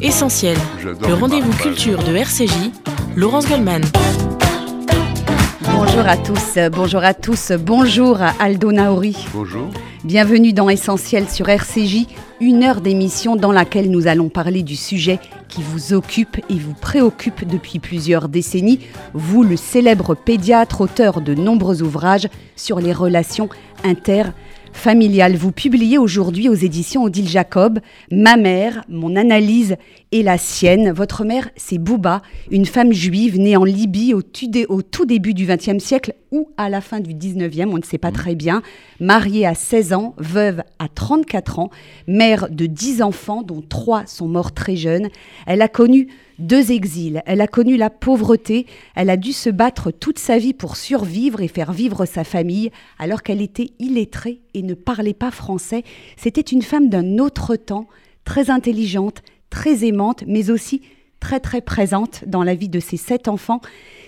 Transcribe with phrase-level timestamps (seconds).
[0.00, 2.70] Essentiel, le rendez-vous culture de RCJ,
[3.16, 3.82] Laurence Goldman.
[5.60, 9.16] Bonjour à tous, bonjour à tous, bonjour à Aldo Naori.
[9.32, 9.68] Bonjour.
[10.04, 12.06] Bienvenue dans Essentiel sur RCJ,
[12.40, 16.74] une heure d'émission dans laquelle nous allons parler du sujet qui vous occupe et vous
[16.74, 18.80] préoccupe depuis plusieurs décennies,
[19.14, 23.48] vous le célèbre pédiatre, auteur de nombreux ouvrages sur les relations
[23.84, 24.24] inter
[24.72, 25.36] familiale.
[25.36, 29.76] Vous publiez aujourd'hui aux éditions Odile Jacob Ma mère, mon analyse
[30.12, 30.92] et la sienne.
[30.92, 35.82] Votre mère, c'est Bouba, une femme juive née en Libye au, tout début du XXe
[35.82, 38.14] siècle ou à la fin du XIXe, on ne sait pas mmh.
[38.14, 38.62] très bien.
[39.00, 41.70] Mariée à 16 ans, veuve à 34 ans,
[42.06, 45.08] mère de 10 enfants dont 3 sont morts très jeunes.
[45.46, 49.90] Elle a connu deux exils, elle a connu la pauvreté, elle a dû se battre
[49.90, 54.62] toute sa vie pour survivre et faire vivre sa famille alors qu'elle était illettrée et
[54.62, 55.82] ne parlait pas français.
[56.16, 57.88] C'était une femme d'un autre temps,
[58.24, 60.82] très intelligente, très aimante, mais aussi
[61.18, 63.60] très très présente dans la vie de ses sept enfants.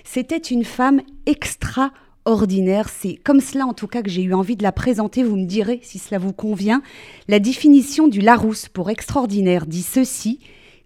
[0.04, 2.88] C'était une femme extraordinaire.
[2.88, 5.24] C'est comme cela en tout cas que j'ai eu envie de la présenter.
[5.24, 6.82] Vous me direz si cela vous convient.
[7.26, 10.38] La définition du Larousse pour extraordinaire dit ceci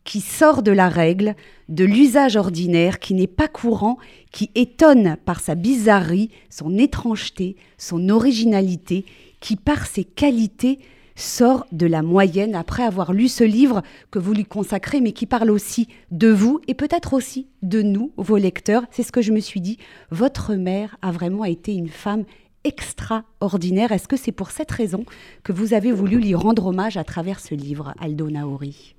[0.04, 1.34] qui sort de la règle,
[1.68, 3.98] de l'usage ordinaire, qui n'est pas courant,
[4.30, 9.04] qui étonne par sa bizarrerie, son étrangeté, son originalité,
[9.40, 10.78] qui par ses qualités
[11.16, 15.26] sort de la moyenne après avoir lu ce livre que vous lui consacrez, mais qui
[15.26, 18.84] parle aussi de vous et peut-être aussi de nous, vos lecteurs.
[18.90, 19.78] C'est ce que je me suis dit.
[20.10, 22.24] Votre mère a vraiment été une femme
[22.64, 23.92] extraordinaire.
[23.92, 25.04] Est-ce que c'est pour cette raison
[25.44, 28.96] que vous avez voulu lui rendre hommage à travers ce livre, Aldo Naori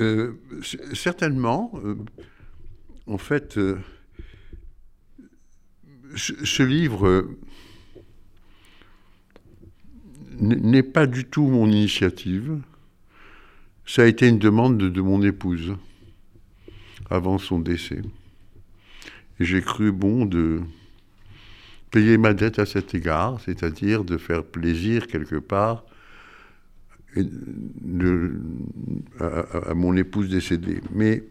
[0.00, 0.34] euh,
[0.94, 1.72] certainement.
[1.84, 1.96] Euh,
[3.06, 3.78] en fait, euh,
[6.16, 7.28] ce, livre
[10.40, 12.60] n'est pas du tout mon initiative.
[13.86, 15.76] Ça a été une demande de, mon épouse
[17.08, 18.02] avant son décès.
[19.38, 20.60] J'ai cru bon de
[21.90, 25.84] payer ma dette à cet égard, c'est-à-dire de faire plaisir quelque part
[29.20, 30.80] à, mon épouse décédée.
[30.92, 31.24] Mais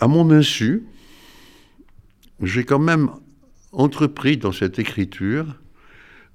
[0.00, 0.84] à mon insu,
[2.42, 3.10] j'ai quand même
[3.72, 5.56] entrepris dans cette écriture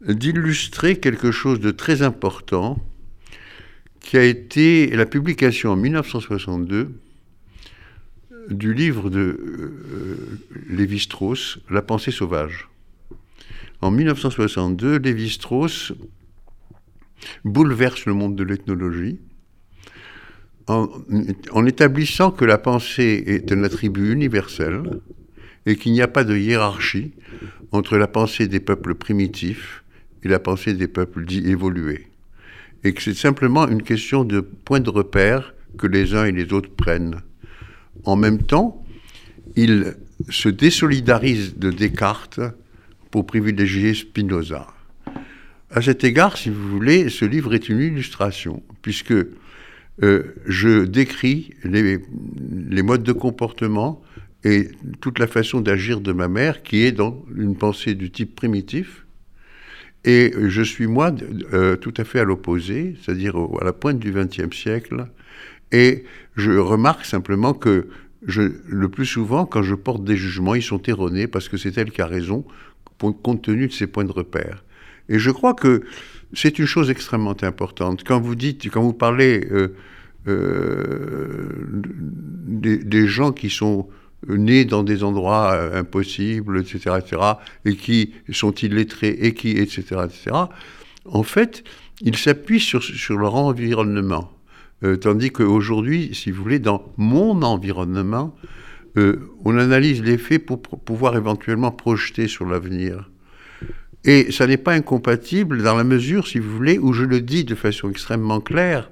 [0.02, 2.78] d'illustrer quelque chose de très important
[4.00, 6.92] qui a été la publication en 1962
[8.50, 10.40] du livre de euh,
[10.70, 12.68] Lévi-Strauss, La pensée sauvage.
[13.80, 15.94] En 1962, Lévi-Strauss
[17.46, 19.20] bouleverse le monde de l'ethnologie
[20.68, 24.82] en, établissant que la pensée est un attribut universel
[25.66, 27.14] et qu'il n'y a pas de hiérarchie
[27.72, 29.84] entre la pensée des peuples primitifs
[30.24, 32.08] et la pensée des peuples dits évolués.
[32.84, 36.54] Et que c'est simplement une question de point de repère que les uns et les
[36.54, 37.22] autres prennent.
[38.04, 38.86] En même temps,
[39.56, 39.96] il
[40.30, 42.42] se désolidarise de Descartes
[43.12, 44.68] pour privilégier Spinoza.
[45.76, 49.12] À cet égard, si vous voulez, ce livre est une illustration, puisque
[50.04, 52.00] euh, je décris les,
[52.84, 54.04] modes de comportement
[54.44, 54.70] et
[55.02, 59.08] toute la façon d'agir de ma mère qui est dans une pensée du type primitif.
[60.06, 61.12] Et je suis moi
[61.54, 65.08] euh, tout à fait à l'opposé, c'est-à-dire à la pointe du XXe siècle.
[65.72, 66.04] Et
[66.36, 67.88] je remarque simplement que
[68.28, 71.90] le plus souvent, quand je porte des jugements, ils sont erronés parce que c'est elle
[71.90, 72.46] qui a raison,
[73.00, 74.64] compte tenu de ses points de repère.
[75.10, 75.84] Et je crois que
[76.34, 78.04] c'est une chose extrêmement importante.
[78.04, 79.76] Quand vous dites, quand vous parlez euh,
[80.28, 81.48] euh,
[82.46, 83.88] des, gens qui sont
[84.28, 87.22] nés dans des endroits euh, impossibles, etc., etc.,
[87.66, 90.32] et qui sont illettrés, et qui, etc., etc.,
[91.06, 91.64] en fait,
[92.02, 94.32] ils s'appuient sur, sur, leur environnement.
[95.02, 98.36] tandis qu'aujourd'hui, si vous voulez, dans mon environnement,
[98.96, 103.10] on analyse les faits pour pouvoir éventuellement projeter sur l'avenir.
[104.06, 107.46] Et ça n'est pas incompatible dans la mesure, si vous voulez, où je le dis
[107.46, 108.92] de façon extrêmement claire.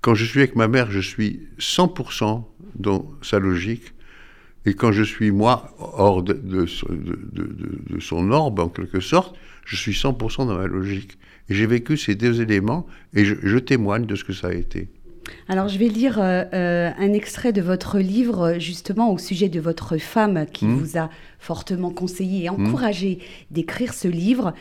[0.00, 2.44] Quand je suis avec ma mère, je suis 100%
[2.76, 3.92] dans sa logique.
[4.66, 6.66] Et quand je suis, moi, hors de,
[8.00, 11.18] son orbe, en quelque sorte, je suis 100% dans ma logique.
[11.50, 14.88] J'ai vécu ces deux éléments et je témoigne de ce que ça a été.
[15.48, 19.60] Alors je vais lire euh, euh, un extrait de votre livre justement au sujet de
[19.60, 20.76] votre femme qui hmm.
[20.76, 22.66] vous a fortement conseillé et hmm.
[22.66, 23.18] encouragé
[23.50, 24.54] d'écrire ce livre.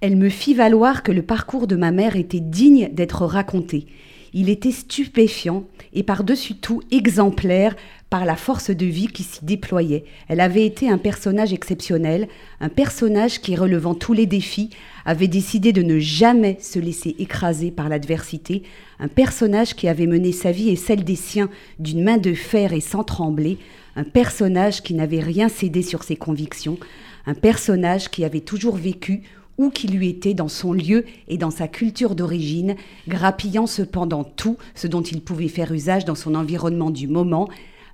[0.00, 3.86] Elle me fit valoir que le parcours de ma mère était digne d'être raconté.
[4.32, 7.74] Il était stupéfiant et par-dessus tout exemplaire
[8.10, 10.04] par la force de vie qui s'y déployait.
[10.28, 12.26] Elle avait été un personnage exceptionnel,
[12.60, 14.70] un personnage qui, relevant tous les défis,
[15.04, 18.64] avait décidé de ne jamais se laisser écraser par l'adversité,
[18.98, 21.48] un personnage qui avait mené sa vie et celle des siens
[21.78, 23.58] d'une main de fer et sans trembler,
[23.94, 26.78] un personnage qui n'avait rien cédé sur ses convictions,
[27.26, 29.22] un personnage qui avait toujours vécu
[29.56, 34.56] où qu'il lui était dans son lieu et dans sa culture d'origine, grappillant cependant tout
[34.74, 37.48] ce dont il pouvait faire usage dans son environnement du moment,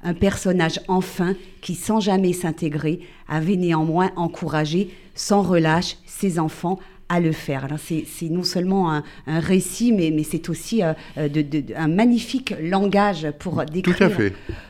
[0.06, 7.20] un personnage enfin qui, sans jamais s'intégrer, avait néanmoins encouragé sans relâche ses enfants à
[7.20, 7.66] le faire.
[7.78, 9.02] C'est non seulement un,
[9.40, 10.94] récit, mais, mais c'est aussi euh,
[11.28, 14.10] de, un magnifique langage pour décrire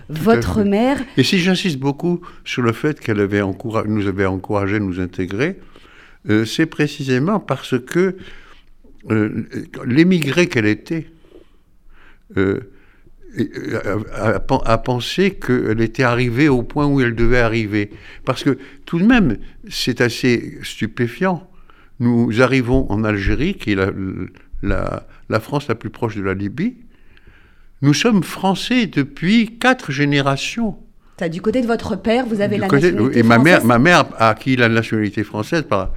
[0.08, 1.02] votre mère.
[1.16, 3.42] Et si j'insiste beaucoup sur le fait qu'elle avait
[3.86, 5.58] nous avait encouragé à nous intégrer,
[6.28, 8.16] euh, c'est précisément parce que
[9.10, 9.46] euh,
[9.84, 11.06] l'émigré qu'elle était
[14.14, 17.90] a, pensé qu'elle était arrivée au point où elle devait arriver.
[18.24, 19.36] Parce que tout de même,
[19.68, 21.48] c'est assez stupéfiant
[22.00, 23.78] nous arrivons en Algérie, qui est
[24.62, 26.76] la, France la plus proche de la Libye.
[27.82, 30.76] Nous sommes français depuis quatre générations.
[31.30, 34.30] du côté de votre père, vous avez la nationalité et ma mère, ma mère a
[34.30, 35.92] acquis la nationalité française par.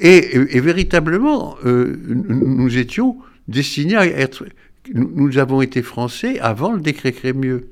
[0.00, 3.16] Et, véritablement, euh, nous étions
[3.46, 4.44] destinés à être.
[4.92, 7.70] Nous avons été français avant le décret Crémieux.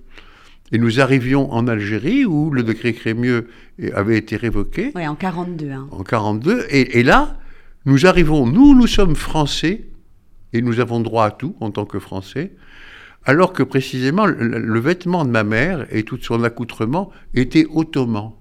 [0.70, 3.49] Et nous arrivions en Algérie où le décret Crémieux
[3.94, 4.93] avait été révoqué.
[4.94, 5.70] Oui, en 42.
[5.70, 5.88] Hein.
[5.91, 6.67] En 42.
[6.70, 7.38] Et, et là,
[7.85, 9.85] nous arrivons, nous, nous sommes français,
[10.53, 12.53] et nous avons droit à tout en tant que français,
[13.25, 18.32] alors que précisément le, vêtement de ma mère et tout son accoutrement était ottoman.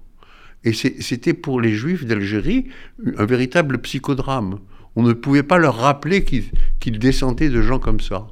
[0.64, 2.68] Et c'était pour les juifs d'Algérie
[3.16, 4.60] un véritable psychodrame.
[4.94, 8.28] On ne pouvait pas leur rappeler qu'ils descendaient de gens comme ça.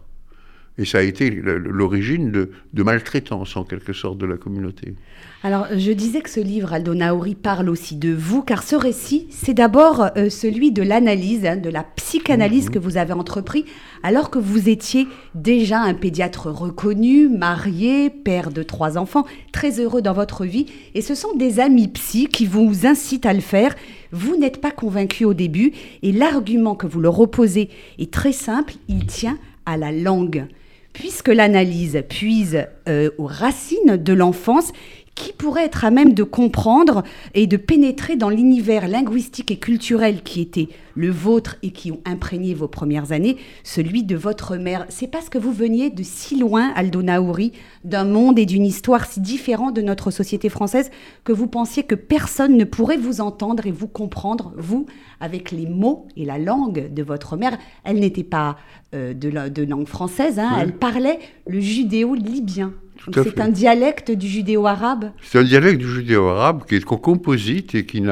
[0.81, 4.94] Et ça a été l'origine de, de, maltraitance, en quelque sorte, de la communauté.
[5.43, 9.27] Alors, je disais que ce livre, Aldo Naori, parle aussi de vous, car ce récit,
[9.29, 12.71] c'est d'abord euh, celui de l'analyse, hein, de la psychanalyse mhm.
[12.73, 13.67] que vous avez entrepris,
[14.03, 20.00] alors que vous étiez déjà un pédiatre reconnu, marié, père de trois enfants, très heureux
[20.00, 20.65] dans votre vie.
[20.94, 23.75] Et ce sont des amis psy qui vous incitent à le faire.
[24.12, 25.73] Vous n'êtes pas convaincu au début,
[26.03, 27.69] et l'argument que vous leur opposez
[27.99, 29.37] est très simple, il tient
[29.67, 30.47] à la langue
[30.92, 34.72] puisque l'analyse puise euh, aux racines de l'enfance,
[35.20, 37.02] qui pourrait être à même de comprendre
[37.34, 42.00] et de pénétrer dans l'univers linguistique et culturel qui était le vôtre et qui ont
[42.06, 46.38] imprégné vos premières années, celui de votre mère C'est parce que vous veniez de si
[46.38, 47.52] loin, Aldo Naouri,
[47.84, 50.90] d'un monde et d'une histoire si différents de notre société française,
[51.25, 54.87] que vous pensiez que personne ne pourrait vous entendre et vous comprendre, vous,
[55.20, 57.58] avec les mots et la langue de votre mère.
[57.84, 58.56] Elle n'était pas
[58.94, 62.72] euh, de, langue française, hein, elle parlait le judéo-libyen.
[63.12, 68.02] C'est un dialecte du judéo-arabe C'est un dialecte du judéo-arabe qui est composite et, qui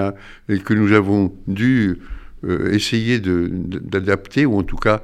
[0.49, 1.99] et que nous avons dû
[2.45, 5.03] euh, essayer d'adapter, ou en tout cas,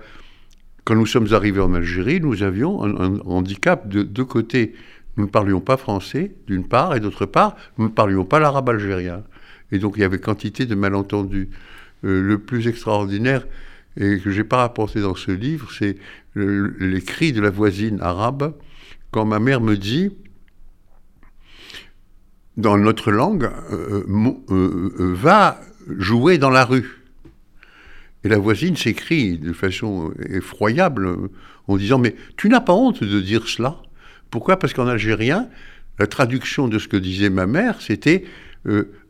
[0.84, 4.74] quand nous sommes arrivés en Algérie, nous avions un, handicap de deux côtés.
[5.16, 8.68] Nous ne parlions pas français, d'une part, et d'autre part, nous ne parlions pas l'arabe
[8.70, 9.22] algérien.
[9.70, 11.50] Et donc il y avait quantité de malentendus.
[12.04, 13.46] Euh, le plus extraordinaire,
[13.96, 15.96] et que je n'ai pas rapporté dans ce livre, c'est
[16.34, 18.54] les cris de la voisine arabe
[19.14, 20.10] quand ma mère me dit,
[22.56, 27.04] dans notre langue, euh, euh, euh, va jouer dans la rue.
[28.24, 31.30] Et la voisine s'écrie de façon effroyable
[31.68, 33.76] en disant Mais tu n'as pas honte de dire cela?
[34.30, 34.58] Pourquoi?
[34.58, 35.48] Parce qu'en algérien,
[36.00, 38.24] la traduction de ce que disait ma mère, c'était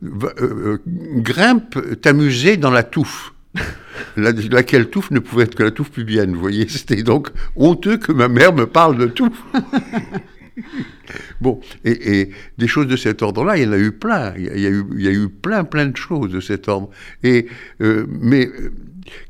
[0.03, 3.33] Grimpe t'amuser dans la touffe.
[4.17, 6.67] laquelle touffe ne pouvait être que la touffe pubienne, vous voyez.
[6.67, 9.43] C'était donc honteux que ma mère me parle de touffe.
[11.41, 14.33] bon, et, des choses de cet ordre-là, il y en a eu plein.
[14.37, 16.89] Il y a, eu, il y a eu, plein, plein de choses de cet ordre.
[17.23, 17.47] Et,
[17.81, 18.71] euh, mais euh,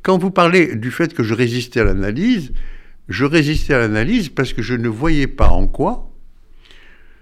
[0.04, 2.52] quand vous parlez du fait que je résistais à l'analyse,
[3.10, 6.12] je résistais à l'analyse parce que je ne voyais pas en quoi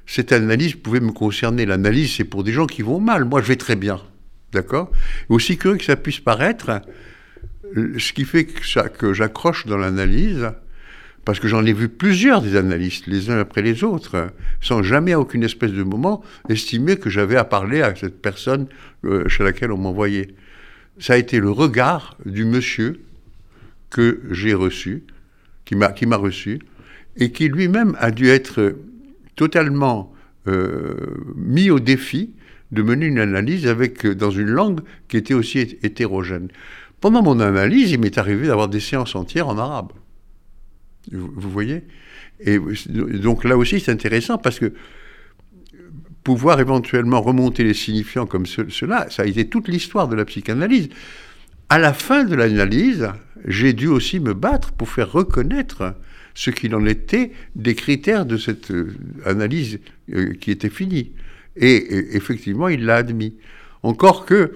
[0.06, 1.66] cette analyse pouvait me concerner.
[1.66, 3.26] L'analyse, c'est pour des gens qui vont mal.
[3.26, 4.02] Moi, je vais très bien.
[4.54, 4.92] D'accord
[5.30, 6.82] Aussi curieux que ça puisse paraître,
[7.76, 10.52] ce qui fait que, j'accroche dans l'analyse,
[11.26, 14.28] parce que j'en ai vu plusieurs des analystes, les uns après les autres,
[14.62, 18.68] sans jamais à aucune espèce de moment estimer que j'avais à parler à cette personne
[19.06, 20.36] euh, chez laquelle on m'envoyait.
[21.00, 23.02] Ça a été le regard du monsieur
[23.90, 25.04] que j'ai reçu,
[25.66, 26.60] qui m'a, reçu,
[27.16, 28.76] et qui lui-même a dû être
[29.36, 30.14] totalement
[30.48, 30.94] euh,
[31.36, 32.34] mis au défi
[32.74, 36.50] de mener une analyse avec, euh, dans une langue qui était aussi hétérogène.
[37.00, 39.92] Pendant mon analyse, il m'est arrivé d'avoir des séances entières en arabe.
[41.12, 41.84] Vous, voyez?
[42.40, 44.74] Et donc là aussi, c'est intéressant parce que
[46.24, 49.08] pouvoir éventuellement remonter les signifiants comme cela.
[49.10, 50.88] Ça a été toute l'histoire de la psychanalyse.
[51.68, 53.10] À la fin de l'analyse,
[53.46, 55.96] j'ai dû aussi me battre pour faire reconnaître
[56.34, 59.80] ce qu'il en était des critères de cette euh, analyse
[60.14, 61.12] euh, qui était finie.
[61.56, 63.36] Et, effectivement, il l'a admis.
[63.84, 64.54] Encore que,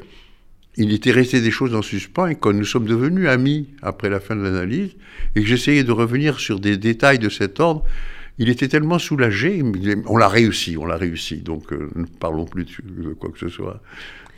[0.75, 4.19] il était resté des choses en suspens et quand nous sommes devenus amis après la
[4.19, 4.91] fin de l'analyse,
[5.35, 7.83] et que j'essayais de revenir sur des détails de cet ordre,
[8.37, 9.63] il était tellement soulagé,
[10.05, 13.49] on l'a réussi, on l'a réussi, donc euh, ne parlons plus de quoi que ce
[13.49, 13.81] soit.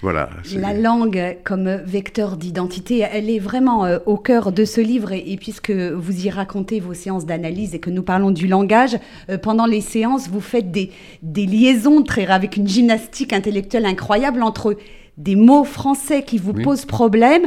[0.01, 0.29] Voilà.
[0.55, 5.11] La langue comme vecteur d'identité, elle est vraiment euh, au cœur de ce livre.
[5.11, 8.97] Et, puisque vous y racontez vos séances d'analyse et que nous parlons du langage,
[9.29, 10.91] euh, pendant les séances, vous faites des,
[11.21, 14.77] des liaisons très, avec une gymnastique intellectuelle incroyable entre
[15.17, 17.41] des mots français qui vous posent problème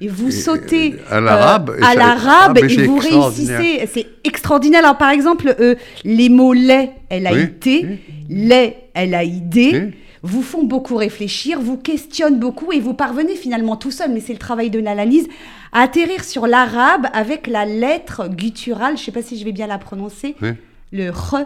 [0.00, 3.86] et vous sautez euh, à l'arabe à l'arabe et, vous réussissez.
[3.92, 4.82] C'est extraordinaire.
[4.82, 5.54] Alors par exemple
[6.04, 7.98] les mots lait elle a été
[8.30, 13.76] lait elle a idée vous font beaucoup réfléchir, vous questionnent beaucoup et vous parvenez finalement
[13.76, 15.28] tout seul, mais c'est le travail de l'analyse,
[15.72, 19.52] à atterrir sur l'arabe avec la lettre gutturale, je ne sais pas si je vais
[19.52, 20.36] bien la prononcer,
[20.92, 21.44] le re.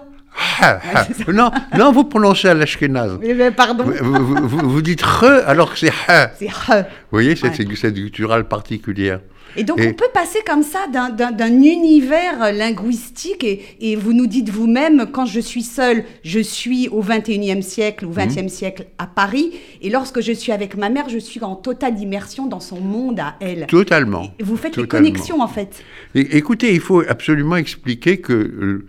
[1.32, 3.18] non, non, vous prononcez à l'ashkenaz.
[3.54, 3.84] Pardon.
[3.84, 6.30] Vous, dites re alors que c'est ha.
[6.38, 6.84] C'est re.
[6.84, 9.20] Vous voyez, c'est cette gutturale particulière.
[9.56, 15.06] Et donc on peut passer comme ça d'un univers linguistique et, vous nous dites vous-même,
[15.12, 18.48] quand je suis seule, je suis au 21e siècle ou 20e mhm.
[18.48, 22.46] siècle à Paris, et lorsque je suis avec ma mère, je suis en totale immersion
[22.46, 23.66] dans son monde à elle.
[23.66, 24.28] Totalement.
[24.40, 25.82] vous faites les connexions en fait.
[26.14, 28.86] écoutez, il faut absolument expliquer que euh,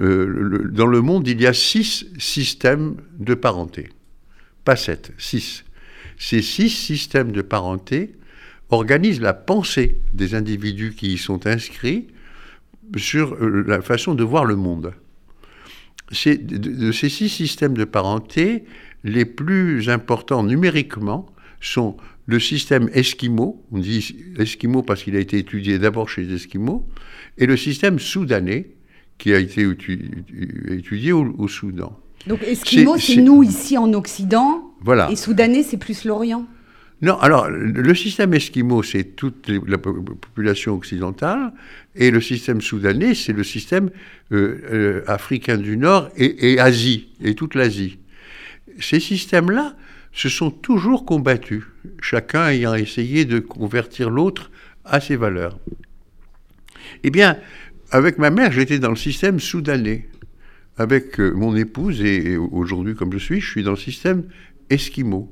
[0.00, 3.90] euh, dans le monde, il y a six systèmes de parenté.
[4.64, 5.64] Pas sept, six.
[6.18, 8.12] Ces six systèmes de parenté
[8.70, 12.08] organise la pensée des individus qui y sont inscrits
[12.96, 14.92] sur euh, la façon de voir le monde.
[16.24, 18.64] De, ces six systèmes de parenté,
[19.02, 21.26] les plus importants numériquement
[21.60, 21.96] sont
[22.26, 26.86] le système esquimau, on dit esquimau parce qu'il a été étudié d'abord chez les esquimaux,
[27.38, 28.70] et le système soudanais,
[29.18, 29.66] qui a été
[30.68, 31.98] étudié au, Soudan.
[32.26, 35.10] Donc esquimau, c'est nous ici en Occident, voilà.
[35.10, 36.46] et soudanais, c'est plus l'Orient
[37.02, 41.52] non, alors le système esquimau, c'est toute la population occidentale,
[41.94, 43.90] et le système soudanais, c'est le système
[44.32, 47.98] euh, euh, africain du Nord et, Asie, et toute l'Asie.
[48.80, 49.76] Ces systèmes-là
[50.12, 51.64] se sont toujours combattus,
[52.00, 54.50] chacun ayant essayé de convertir l'autre
[54.86, 55.58] à ses valeurs.
[57.04, 57.36] Eh bien,
[57.90, 60.08] avec ma mère, j'étais dans le système soudanais.
[60.78, 64.24] Avec euh, mon épouse, et aujourd'hui comme je suis, je suis dans le système
[64.70, 65.30] esquimau.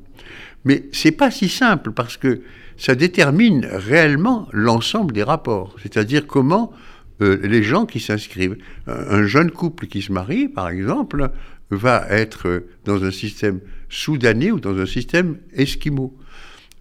[0.65, 2.43] Mais c'est pas si simple parce que
[2.77, 5.77] ça détermine réellement l'ensemble des rapports.
[5.83, 6.73] C'est-à-dire comment
[7.21, 8.57] euh, les gens qui s'inscrivent.
[8.87, 11.31] Un jeune couple qui se marie, par exemple,
[11.71, 16.17] va être dans un système soudanais ou dans un système esquimau.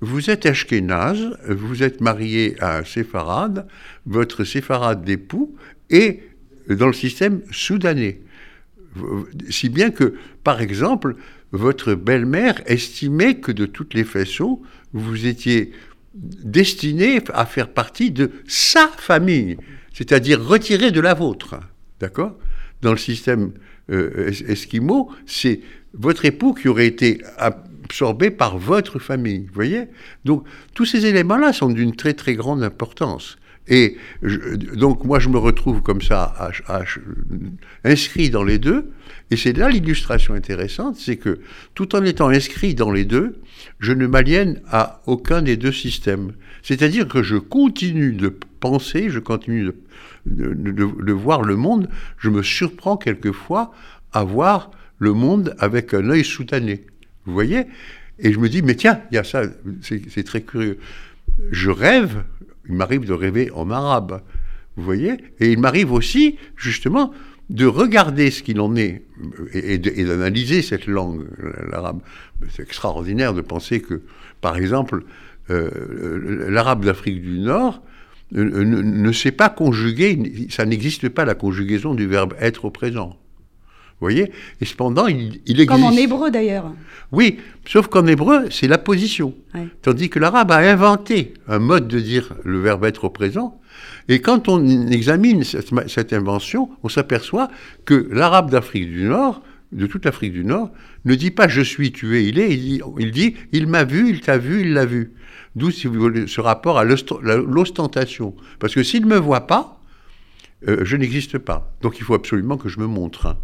[0.01, 3.67] Vous êtes ashkénaze, vous êtes marié à un séfarade,
[4.05, 5.55] votre séfarade d'époux
[5.89, 6.23] est
[6.67, 8.19] dans le système soudanais.
[9.49, 11.15] Si bien que, par exemple,
[11.53, 14.60] votre belle-mère estimait que de toutes les façons,
[14.91, 15.72] vous étiez
[16.15, 19.57] destiné à faire partie de sa famille,
[19.93, 21.55] c'est-à-dire retiré de la vôtre.
[22.00, 22.38] D'accord?
[22.81, 23.53] Dans le système
[23.91, 25.62] euh, esquimau, c'est
[25.93, 29.48] votre époux qui aurait été absorbé par votre famille.
[29.53, 29.86] Voyez?
[30.25, 33.38] Donc, tous ces éléments-là sont d'une très très grande importance.
[33.67, 33.98] Et
[34.75, 36.51] donc, moi, je me retrouve comme ça,
[37.84, 38.91] inscrit dans les deux.
[39.32, 41.39] Et c'est là l'illustration intéressante, c'est que
[41.74, 43.38] tout en étant inscrit dans les deux,
[43.79, 46.34] je ne m'aliène à aucun des deux systèmes.
[46.62, 48.29] C'est-à-dire que je continue de
[48.60, 49.72] penser, je continue
[50.25, 53.74] de, voir le monde, je me surprends quelquefois
[54.12, 56.86] à voir le monde avec un œil soutané.
[57.25, 57.65] Vous voyez?
[58.20, 59.43] Et je me dis, mais tiens, il y a ça,
[59.82, 60.77] c'est très curieux.
[61.51, 62.24] Je rêve,
[62.67, 64.22] il m'arrive de rêver en arabe,
[64.75, 67.13] vous voyez Et il m'arrive aussi, justement,
[67.50, 69.03] de regarder ce qu'il en est
[69.53, 71.25] et, d'analyser cette langue,
[71.70, 72.01] l'arabe.
[72.50, 74.01] C'est extraordinaire de penser que,
[74.41, 75.03] par exemple,
[75.50, 77.82] euh, l'arabe d'Afrique du Nord
[78.32, 83.20] ne, sait pas conjuguer, ça n'existe pas la conjugaison du verbe être au présent.
[84.03, 85.69] Vous voyez Et cependant, il, existe.
[85.69, 86.74] Comme en hébreu d'ailleurs.
[87.13, 89.33] Oui, sauf qu'en hébreu, c'est la position.
[89.81, 93.62] Tandis que l'arabe a inventé un mode de dire le verbe être au présent
[94.10, 97.48] et quand on examine cette, invention, on s'aperçoit
[97.86, 99.41] que l'arabe d'Afrique du Nord,
[99.72, 100.72] de toute l'Afrique du Nord,
[101.05, 104.38] ne dit pas je suis tué, il est, il dit il, m'a vu, il t'a
[104.38, 105.13] vu, il l'a vu.
[105.55, 108.36] D'où ce rapport à l'ostentation.
[108.60, 109.79] Parce que s'il ne me voit pas,
[110.67, 111.74] euh, je n'existe pas.
[111.81, 113.38] Donc il faut absolument que je me montre.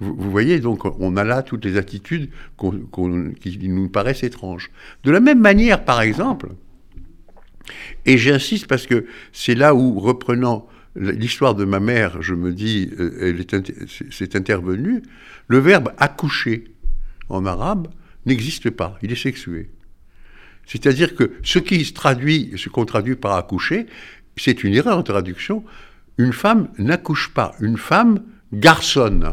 [0.00, 4.70] Vous, voyez, donc on a là toutes les attitudes qui nous paraissent étranges.
[5.04, 6.48] De la même manière, par exemple,
[8.06, 10.66] et j'insiste parce que c'est là où, reprenant
[10.96, 13.38] l'histoire de ma mère, je me dis, euh,
[14.10, 15.02] c'est intervenu,
[15.48, 16.64] le verbe accoucher
[17.28, 17.88] en arabe
[18.26, 19.70] n'existe pas, il est sexué.
[20.66, 23.86] C'est-à-dire que ce qui se traduit, ce qu'on traduit par accoucher,
[24.36, 25.64] c'est une erreur en traduction.
[26.18, 29.32] Une femme n'accouche pas, une femme garçonne.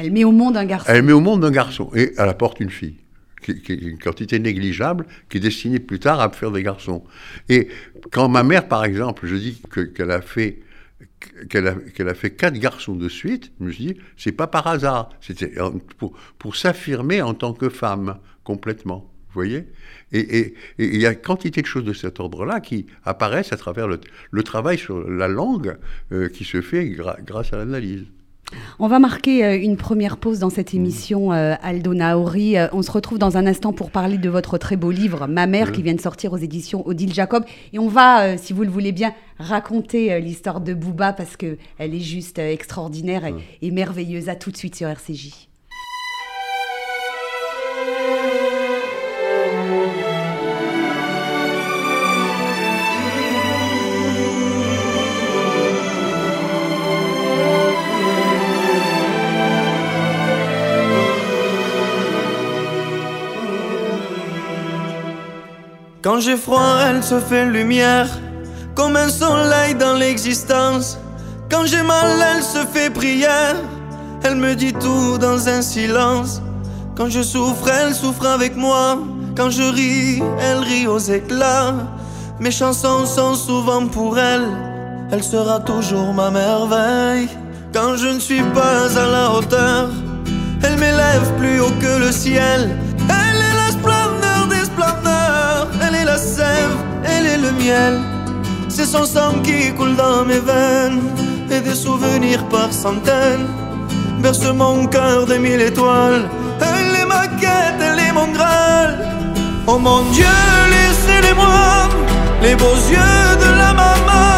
[0.00, 0.86] Elle met au monde un garçon.
[0.88, 2.96] Elle met au monde un garçon et elle apporte une fille,
[3.42, 7.04] qui, est une quantité négligeable, qui est destinée plus tard à faire des garçons.
[7.50, 7.68] Et
[8.10, 9.60] quand ma mère, par exemple, je dis
[9.94, 10.60] qu'elle a fait
[11.50, 11.74] qu'elle a,
[12.10, 15.52] a, fait quatre garçons de suite, je me suis dit, c'est pas par hasard, c'était
[15.98, 19.10] pour, pour s'affirmer en tant que femme, complètement.
[19.28, 19.66] Vous voyez?
[20.12, 24.42] Et il y a quantité de choses de cet ordre-là qui apparaissent à travers le,
[24.42, 25.76] travail sur la langue
[26.10, 28.06] euh, qui se fait grâce à l'analyse.
[28.78, 32.56] On va marquer euh, une première pause dans cette émission, euh, Aldo Naori.
[32.56, 35.46] Euh, on se retrouve dans un instant pour parler de votre très beau livre, Ma
[35.46, 37.44] mère, qui vient de sortir aux éditions Odile Jacob.
[37.72, 42.00] Et on va, si vous le voulez bien, raconter l'histoire de Booba parce qu'elle est
[42.00, 43.22] juste extraordinaire
[43.62, 44.28] et, merveilleuse.
[44.28, 45.49] À tout de suite sur RCJ.
[66.20, 68.06] Quand j'ai froid, elle se fait lumière,
[68.74, 70.98] comme un soleil dans l'existence.
[71.50, 73.56] Quand j'ai mal, elle se fait prière,
[74.22, 76.42] elle me dit tout dans un silence.
[76.94, 78.98] Quand je souffre, elle souffre avec moi.
[79.34, 81.72] Quand je ris, elle rit aux éclats.
[82.38, 84.46] Mes chansons sont souvent pour elle,
[85.10, 87.30] elle sera toujours ma merveille.
[87.72, 89.88] Quand je ne suis pas à la hauteur,
[90.64, 92.76] elle m'élève plus haut que le ciel.
[97.04, 97.98] Elle est le miel.
[98.68, 101.00] C'est son sang qui coule dans mes veines
[101.50, 103.46] et des souvenirs par centaines
[104.20, 106.28] berce mon cœur de mille étoiles.
[106.60, 108.98] Elle est ma quête, elle est mon graal.
[109.66, 110.36] Oh mon Dieu,
[110.74, 111.88] laissez-les-moi,
[112.42, 114.28] les beaux yeux de la maman.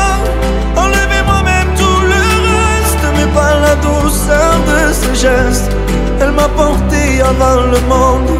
[0.76, 2.22] Enlevez-moi même tout le
[2.56, 5.81] reste, mais pas la douceur de ses gestes.
[6.22, 8.30] Elle m'a porté avant le monde,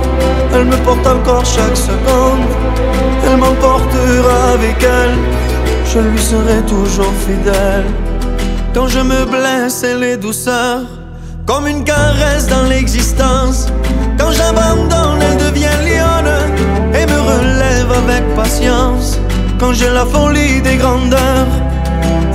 [0.54, 2.46] elle me porte encore chaque seconde.
[3.26, 5.16] Elle m'emportera avec elle,
[5.92, 7.86] je lui serai toujours fidèle.
[8.72, 10.82] Quand je me blesse, elle est douceur,
[11.44, 13.66] comme une caresse dans l'existence.
[14.16, 16.32] Quand j'abandonne, elle devient lionne
[16.94, 19.18] et me relève avec patience.
[19.58, 21.50] Quand j'ai la folie des grandeurs,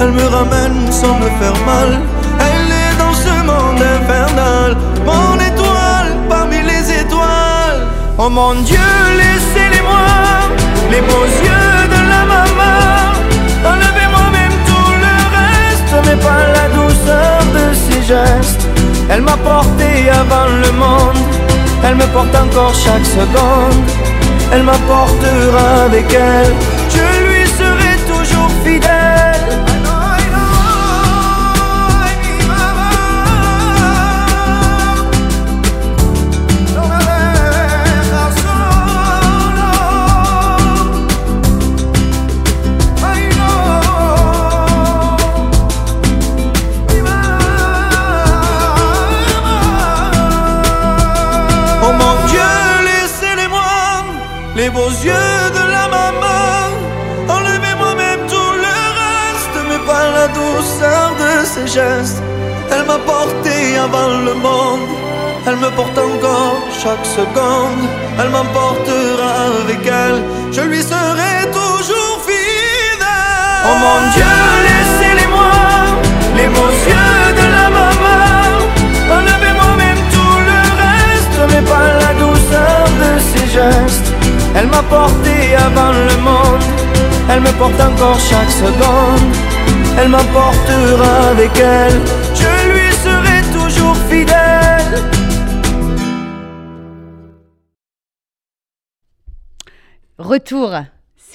[0.02, 2.02] elle me ramène sans me faire mal.
[2.48, 4.76] Elle est dans ce monde infernal
[8.20, 8.80] Oh mon Dieu,
[9.16, 10.08] laissez-les-moi,
[10.90, 13.14] les beaux yeux de la maman.
[13.64, 18.68] Enlevez-moi même tout le reste, mais pas la douceur de ses gestes.
[19.08, 21.24] Elle m'a porté avant le monde,
[21.84, 23.86] elle me porte encore chaque seconde.
[24.52, 26.54] Elle m'apportera avec elle,
[26.90, 29.17] je lui serai toujours fidèle.
[61.60, 64.88] Elle m'a porté avant le monde.
[65.48, 67.84] Elle me porte encore chaque seconde.
[68.20, 70.22] Elle m'emportera avec elle.
[70.52, 73.66] Je lui serai toujours fidèle.
[73.66, 74.34] Oh mon Dieu,
[74.68, 75.52] laissez-les-moi,
[76.38, 78.26] les beaux yeux de la maman.
[79.18, 84.12] Enlevez-moi même tout le reste, mais pas la douceur de ses gestes.
[84.56, 86.64] Elle m'a porté avant le monde.
[87.30, 89.47] Elle me porte encore chaque seconde
[89.98, 92.00] elle m'emportera avec elle,
[92.34, 95.02] je lui serai toujours fidèle.
[100.18, 100.74] Retour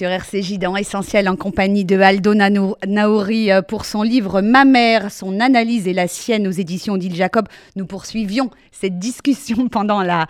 [0.03, 5.09] sur RCJ dans Essentiel en compagnie de Aldo Naori euh, pour son livre Ma mère,
[5.13, 7.47] son analyse et la sienne aux éditions d'Île Jacob.
[7.77, 10.27] Nous poursuivions cette discussion pendant la,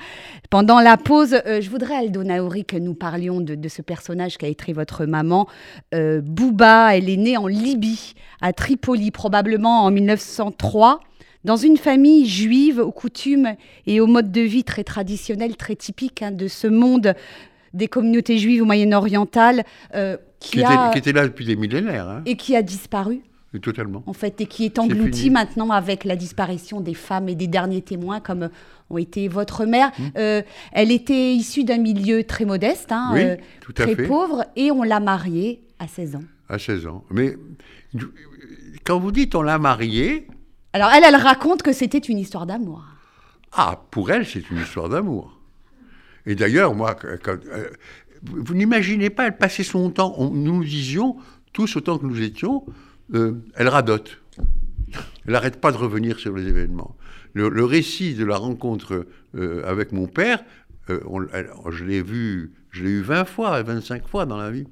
[0.52, 1.42] pendant la pause.
[1.48, 5.08] Euh, je voudrais, Aldo Naori, que nous parlions de, ce personnage qui a été votre
[5.08, 5.48] maman.
[5.96, 11.00] Euh, Bouba, elle est née en Libye, à Tripoli, probablement en 1903
[11.46, 13.56] Dans une famille juive, aux coutumes
[13.88, 17.16] et au mode de vie très traditionnel, très typique hein, de ce monde
[17.74, 19.64] des communautés juives au Moyen-Oriental,
[19.96, 22.08] euh, qui, était, là depuis des millénaires.
[22.08, 22.22] Hein.
[22.26, 23.22] Et qui a disparu.
[23.62, 24.04] totalement.
[24.08, 27.82] En fait, et qui est englouti maintenant avec la disparition des femmes et des derniers
[27.82, 28.50] témoins comme
[28.90, 29.92] ont été votre mère.
[29.98, 30.04] Mmh.
[30.18, 33.38] Euh, elle était issue d'un milieu très modeste, hein, euh,
[33.74, 36.24] très pauvre, et on l'a mariée à 16 ans.
[36.50, 37.04] À 16 ans.
[37.10, 37.36] Mais
[38.84, 40.28] quand vous dites on l'a mariée...
[40.74, 42.84] Alors elle, elle raconte que c'était une histoire d'amour.
[43.52, 45.40] Ah, pour elle, c'est une histoire d'amour.
[46.26, 47.70] Et d'ailleurs, moi, euh,
[48.24, 51.18] vous n'imaginez pas, elle passait son temps, nous nous disions,
[51.52, 52.66] tous autant que nous étions,
[53.14, 54.20] elle radote.
[55.26, 56.96] Elle n'arrête pas de revenir sur les événements
[57.34, 60.44] le, récit de la rencontre euh, avec mon père,
[60.90, 61.00] euh,
[61.72, 64.68] je l'ai vu, je l'ai eu 20 fois, 25 fois dans la vie.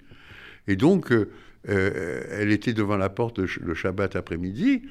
[0.68, 1.28] Et donc, euh,
[1.66, 4.84] elle était devant la porte le Shabbat après-midi,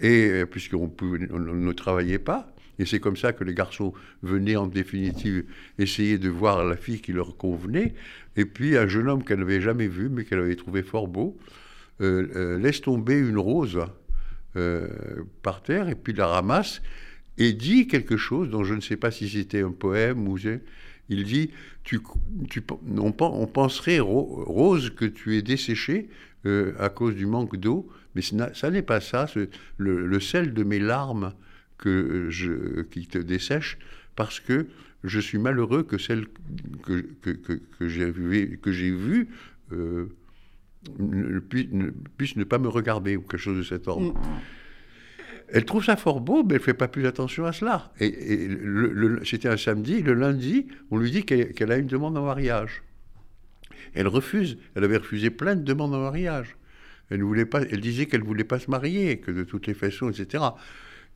[0.00, 2.51] et puisqu'on on, ne travaillait pas,
[2.82, 3.92] et c'est comme ça que les garçons
[4.22, 5.44] venaient en définitive
[5.78, 7.94] essayer de voir la fille qui leur convenait.
[8.36, 11.38] Et puis un jeune homme qu'elle n'avait jamais vu, mais qu'elle avait trouvé fort beau,
[12.00, 13.78] laisse tomber une rose
[15.42, 16.82] par terre et puis la ramasse
[17.38, 20.38] et dit quelque chose dont je ne sais pas si c'était un poème ou
[21.08, 21.50] il dit
[21.84, 22.00] tu,
[22.48, 22.62] tu,
[22.96, 26.08] on, penserait Rose que tu es desséché
[26.46, 29.26] euh, à cause du manque d'eau, mais ça n'est pas ça.
[29.78, 31.34] Le, sel de mes larmes
[31.82, 33.76] que je, qui te dessèche
[34.14, 34.68] parce que
[35.02, 36.26] je suis malheureux que celle
[36.84, 39.28] que, que, que, j'ai vue vu,
[39.72, 40.06] euh,
[41.00, 44.12] ne, puisse, ne pas me regarder ou quelque chose de cet ordre.
[44.12, 44.20] Mm.
[45.48, 47.92] Elle trouve ça fort beau, mais elle ne fait pas plus attention à cela.
[48.00, 48.48] Et,
[49.24, 52.82] c'était un samedi, le lundi, on lui dit qu'elle a une demande en mariage.
[53.92, 54.56] Elle refuse.
[54.74, 56.56] Elle avait refusé plein de demandes en mariage.
[57.10, 59.66] Elle, ne voulait pas, elle disait qu'elle ne voulait pas se marier, que de toutes
[59.66, 60.44] les façons, etc.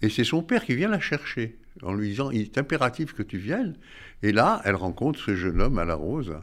[0.03, 3.23] Et c'est son père qui vient la chercher, en lui disant Il est impératif que
[3.23, 3.77] tu viennes.
[4.23, 6.35] Et là, elle rencontre ce jeune homme à la rose,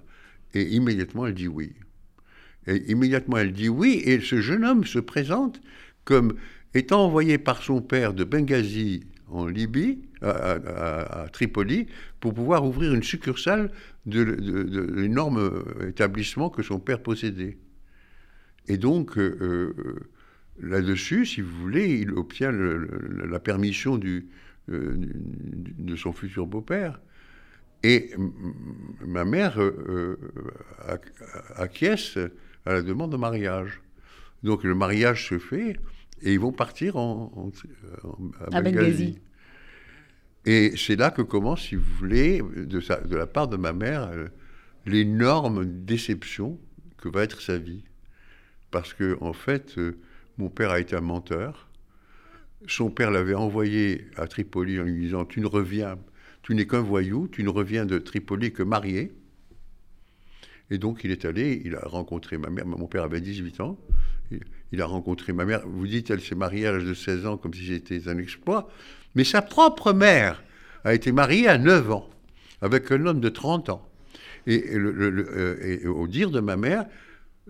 [0.54, 1.74] et immédiatement, elle dit oui.
[2.68, 5.62] Et immédiatement, elle dit oui, et ce jeune homme se présente
[6.06, 6.36] comme
[6.74, 11.88] étant envoyé par son père de Benghazi en Libye, à, Tripoli,
[12.20, 13.72] pour pouvoir ouvrir une succursale
[14.06, 14.22] de,
[14.96, 17.58] l'énorme établissement que son père possédait.
[18.68, 20.10] Et donc, euh, euh,
[20.62, 24.28] là-dessus, si vous voulez, il obtient la permission du,
[24.70, 27.00] euh, de son futur beau-père.
[27.86, 28.12] Et
[29.06, 29.60] ma mère
[31.56, 32.18] acquiesce
[32.66, 33.82] à la demande de mariage.
[34.44, 35.78] Donc le mariage se fait,
[36.22, 37.52] et ils vont partir en,
[38.52, 39.20] à, Benghazi.
[40.46, 44.10] Et c'est là que commence, si vous voulez, de, de la part de ma mère,
[44.10, 44.28] euh,
[44.86, 46.60] l'énorme déception
[46.98, 47.84] que va être sa vie.
[48.72, 49.98] Parce que, en fait, euh,
[50.38, 51.70] mon père a été un menteur.
[52.68, 55.98] Son père l'avait envoyé à Tripoli en lui disant Tu ne reviens,
[56.42, 59.14] tu n'es qu'un voyou, tu ne reviens de Tripoli que marié.
[60.70, 62.66] Et donc il est allé, il a rencontré ma mère.
[62.66, 63.78] Mon père avait 18 ans
[64.72, 65.62] il a rencontré ma mère.
[65.66, 68.70] Vous dites, elle s'est mariée à l'âge de 16 ans comme si c'était un exploit.
[69.16, 70.44] Mais sa propre mère
[70.84, 72.10] a été mariée à 9 ans
[72.62, 73.88] avec un homme de 30 ans.
[74.48, 76.86] Et, euh, au dire de ma mère,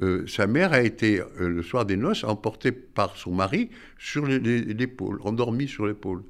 [0.01, 4.25] euh, sa mère a été, euh, le soir des noces, emportée par son mari sur
[4.25, 6.23] l'épaule, endormie sur l'épaule.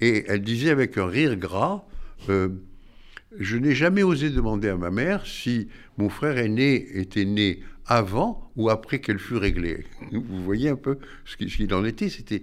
[0.00, 1.84] Et elle disait avec un rire gras,
[2.28, 8.50] je n'ai jamais osé demander à ma mère si mon frère aîné était né avant
[8.56, 9.84] ou après qu'elle fût réglée.
[10.12, 12.08] Vous voyez un peu ce qu'il en était.
[12.08, 12.42] C'était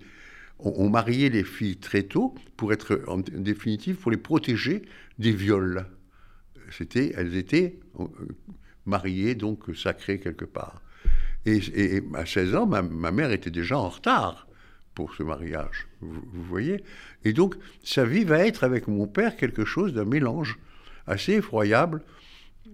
[0.59, 4.83] on, mariait les filles très tôt pour être en, définitive pour les protéger
[5.19, 5.85] des viols.
[6.71, 7.79] C'était, elles étaient
[8.85, 10.81] mariées donc sacrées quelque part.
[11.45, 14.47] Et, à 16 ans, ma, mère était déjà en retard
[14.95, 15.87] pour ce mariage.
[16.01, 16.83] Vous, voyez
[17.25, 20.59] Et donc, sa vie va être avec mon père quelque chose d'un mélange
[21.07, 22.01] assez effroyable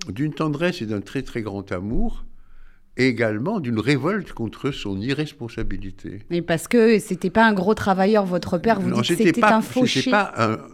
[0.08, 2.26] d'une tendresse et d'un très très grand amour,
[3.00, 6.20] et également d'une révolte contre son irresponsabilité.
[6.30, 9.62] Mais parce que c'était pas un gros travailleur, votre père, vous dites que c'était un
[9.62, 10.12] fauché.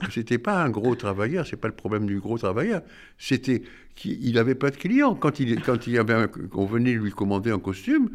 [0.09, 2.81] C'était pas, un gros travailleur, c'est pas le problème du gros travailleur.
[3.19, 3.61] C'était
[3.95, 5.13] qu'il n'avait pas de clients.
[5.13, 8.09] Quand il, quand il avait on venait lui commander un costume,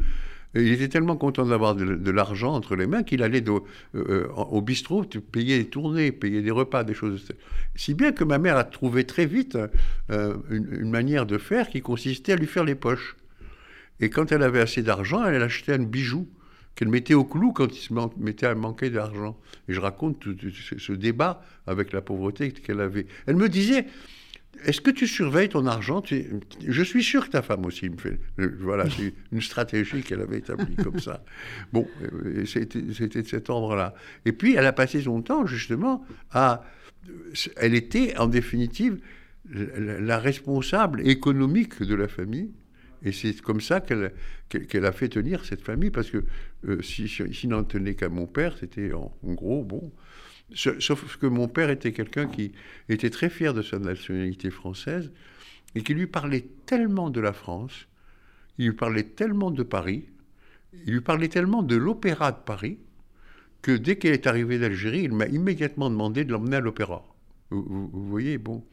[0.53, 3.43] il était tellement content d'avoir de, l'argent entre les mains qu'il allait
[3.95, 7.25] euh, au bistrot payer des tournées, payer des repas, des choses.
[7.75, 9.57] Si bien que ma mère a trouvé très vite
[10.09, 13.15] euh, une, manière de faire qui consistait à lui faire les poches.
[14.01, 16.27] Et quand elle avait assez d'argent, elle achetait un bijou
[16.75, 19.37] qu'elle mettait au clou quand il se mettait à manquer d'argent.
[19.67, 20.25] Et je raconte
[20.77, 23.05] ce débat avec la pauvreté qu'elle avait.
[23.27, 23.85] Elle me disait,
[24.65, 26.03] est-ce que tu surveilles ton argent?
[26.67, 28.19] Je suis sûr que ta femme aussi me fait.
[28.39, 31.23] Euh, voilà, c'est une stratégie qu'elle avait établie comme ça.
[31.73, 31.87] Bon,
[32.45, 33.93] c'était de cet ordre-là.
[34.25, 36.63] Et puis, elle a passé son temps, justement, à.
[37.55, 38.99] Elle était, en définitive,
[39.49, 42.51] la responsable économique de la famille.
[43.03, 46.23] Et c'est comme ça qu'elle a fait tenir cette famille, parce que
[46.67, 49.91] euh, si, si n'en tenait qu'à mon père, c'était en, gros, bon,
[50.53, 52.51] Sauf que mon père était quelqu'un qui
[52.89, 55.09] était très fier de sa nationalité française
[55.75, 57.87] et qui lui parlait tellement de la France,
[58.57, 60.09] il lui parlait tellement de Paris,
[60.85, 62.79] il lui parlait tellement de l'opéra de Paris,
[63.61, 67.05] que dès qu'il est arrivé d'Algérie, il m'a immédiatement demandé de l'emmener à l'opéra.
[67.49, 68.63] Vous, voyez, bon.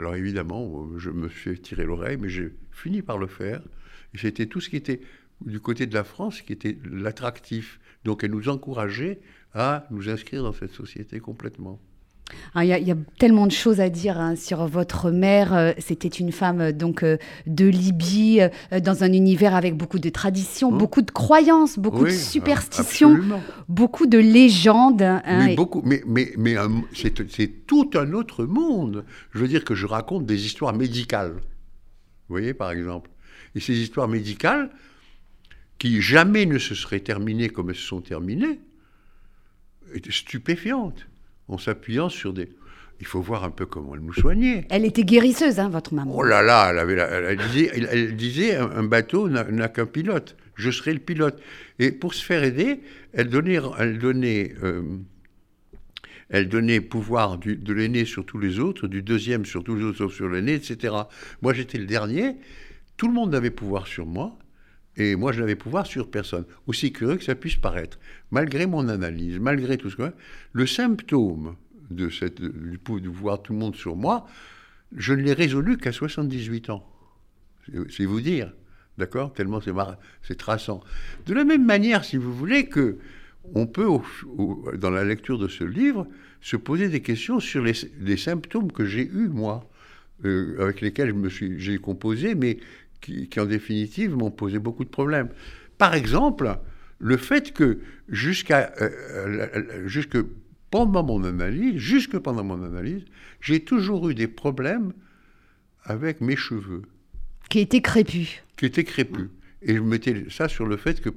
[0.00, 3.60] Alors évidemment, je me suis tiré l'oreille, mais j'ai fini par le faire.
[4.14, 5.02] C'était tout ce qui était
[5.42, 7.78] du côté de la France qui était l'attractif.
[8.04, 9.20] Donc elle nous encourageait
[9.52, 11.78] à nous inscrire dans cette société complètement.
[12.56, 15.54] Il y, a tellement de choses à dire hein, sur votre mère.
[15.54, 17.16] Euh, c'était une femme euh, donc euh,
[17.46, 18.40] de Libye,
[18.82, 23.18] dans un univers avec beaucoup de traditions, hein beaucoup de croyances, beaucoup de superstitions,
[23.68, 25.02] beaucoup de légendes.
[25.02, 26.56] Hein, mais, beaucoup, mais, mais, mais
[26.92, 29.04] c'est tout un autre monde.
[29.32, 31.34] Je veux dire que je raconte des histoires médicales.
[32.28, 33.10] Vous voyez, par exemple.
[33.54, 34.70] Et ces histoires médicales,
[35.78, 38.60] qui jamais ne se seraient terminées comme elles se sont terminées,
[39.94, 41.06] était stupéfiante,
[41.50, 42.48] en s'appuyant sur des...
[43.00, 44.66] Il faut voir un peu comment elle nous soignait.
[44.68, 46.14] Elle était guérisseuse, hein, votre maman.
[46.14, 50.36] Oh là là, elle, avait elle, disait, elle, disait, un bateau n'a qu'un pilote.
[50.54, 51.40] Je serai le pilote.
[51.78, 52.80] Et pour se faire aider,
[53.14, 54.82] elle donnait, elle donnait, euh,
[56.28, 59.98] elle donnait pouvoir de l'aîné sur tous les autres, du deuxième sur tous les autres
[59.98, 60.94] sauf sur l'aîné, etc.
[61.40, 62.36] Moi, j'étais le dernier.
[62.98, 64.36] Tout le monde avait pouvoir sur moi.
[64.96, 67.98] Et moi, je n'avais pouvoir sur personne, aussi curieux que ça puisse paraître.
[68.30, 70.12] Malgré mon analyse, malgré tout ce que...
[70.52, 71.56] Le symptôme
[71.90, 74.26] de, cette, du de voir tout le monde sur moi,
[74.96, 76.86] je ne l'ai résolu qu'à 78 ans.
[77.88, 78.52] C'est vous dire,
[78.98, 79.32] d'accord?
[79.32, 79.60] Tellement
[80.22, 80.82] c'est traçant.
[81.26, 82.98] De la même manière, si vous voulez, que
[83.54, 83.86] on peut,
[84.76, 86.06] dans la lecture de ce livre,
[86.40, 89.68] se poser des questions sur les, symptômes que j'ai eus, moi,
[90.24, 92.58] euh, avec lesquels j'ai composé, mais
[93.00, 95.28] qui, en définitive m'ont posé beaucoup de problèmes.
[95.78, 96.58] Par exemple,
[96.98, 98.90] le fait que jusqu'à euh,
[99.56, 100.18] euh, jusque
[100.70, 103.04] pendant mon analyse, jusque pendant mon analyse,
[103.40, 104.92] j'ai toujours eu des problèmes
[105.84, 106.82] avec mes cheveux.
[107.48, 108.42] Qui étaient crépus.
[108.56, 109.28] Qui étaient crépus.
[109.62, 111.10] Et je mettais ça sur le fait que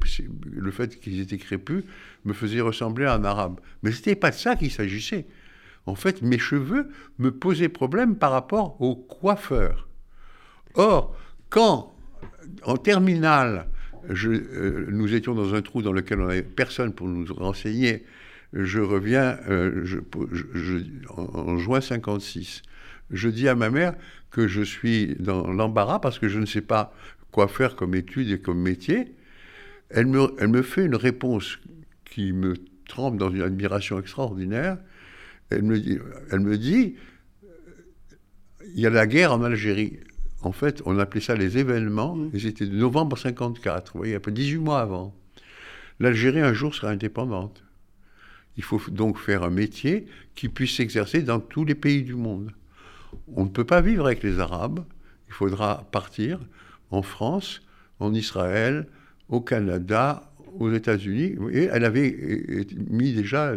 [0.51, 1.83] le fait qu'ils étaient crépus
[2.25, 3.59] me faisait ressembler à un arabe.
[3.83, 5.27] Mais ce n'était pas de ça qu'il s'agissait.
[5.85, 9.87] En fait, mes cheveux me posaient problème par rapport au coiffeur.
[10.75, 11.15] Or,
[11.53, 11.93] quand,
[12.63, 13.67] en terminale,
[14.09, 18.05] euh, nous étions dans un trou dans lequel on n'avait personne pour nous renseigner,
[18.53, 19.85] je reviens euh,
[21.15, 22.63] en, juin 56.
[23.11, 23.93] Je dis à ma mère
[24.31, 26.91] que je suis dans l'embarras parce que je ne sais pas
[27.31, 29.13] quoi faire comme étude et comme métier.
[29.91, 31.59] Elle me, fait une réponse
[32.03, 32.55] qui me
[32.87, 34.79] trempe dans une admiration extraordinaire.
[35.51, 35.99] Elle me dit,
[36.31, 36.95] elle me dit
[38.73, 39.99] il y a la guerre en Algérie
[40.43, 44.31] en fait, on appelait ça les événements, et c'était de novembre 54, vous voyez, peu
[44.31, 45.15] 18 mois avant.
[45.99, 47.63] L'Algérie, un jour, sera indépendante.
[48.57, 52.51] Il faut donc faire un métier qui puisse s'exercer dans tous les pays du monde.
[53.35, 54.83] On ne peut pas vivre avec les Arabes,
[55.27, 56.39] il faudra partir
[56.91, 57.61] en France,
[57.99, 58.87] en Israël,
[59.29, 60.29] au Canada,
[60.59, 61.35] aux États-Unis.
[61.51, 63.53] Et elle avait mis déjà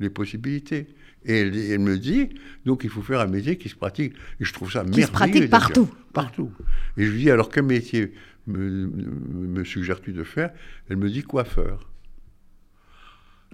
[0.00, 0.86] les possibilités.
[1.24, 2.28] Et elle, me dit,
[2.64, 4.14] donc il faut faire un métier qui se pratique.
[4.40, 5.02] Et je trouve ça merveilleux.
[5.02, 5.88] Qui se pratique partout.
[6.12, 6.50] Partout.
[6.96, 8.12] Et je lui dis, alors quel métier
[8.46, 10.50] me, suggères-tu de faire?
[10.88, 11.90] Elle me dit coiffeur.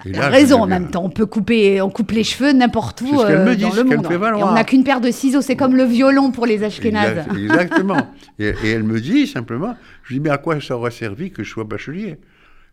[0.04, 1.04] elle a raison en même temps.
[1.04, 4.06] On peut couper, on coupe les cheveux n'importe où euh, me dit, dans le monde.
[4.10, 5.40] Et on n'a qu'une paire de ciseaux.
[5.40, 7.26] C'est comme le violon pour les Ashkénazes.
[7.36, 8.14] exactement.
[8.38, 9.74] et, et, elle me dit simplement,
[10.04, 12.18] je lui dis mais à quoi ça aura servi que je sois bachelier?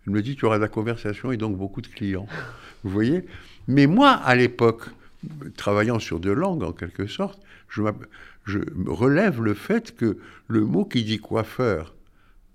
[0.05, 2.27] Elle me dit tu auras de la conversation et donc beaucoup de clients.
[2.83, 3.25] Vous voyez?
[3.67, 4.83] Mais moi, à l'époque,
[5.55, 7.83] travaillant sur deux langues en quelque sorte, je,
[8.87, 11.95] relève le fait que le mot qui dit coiffeur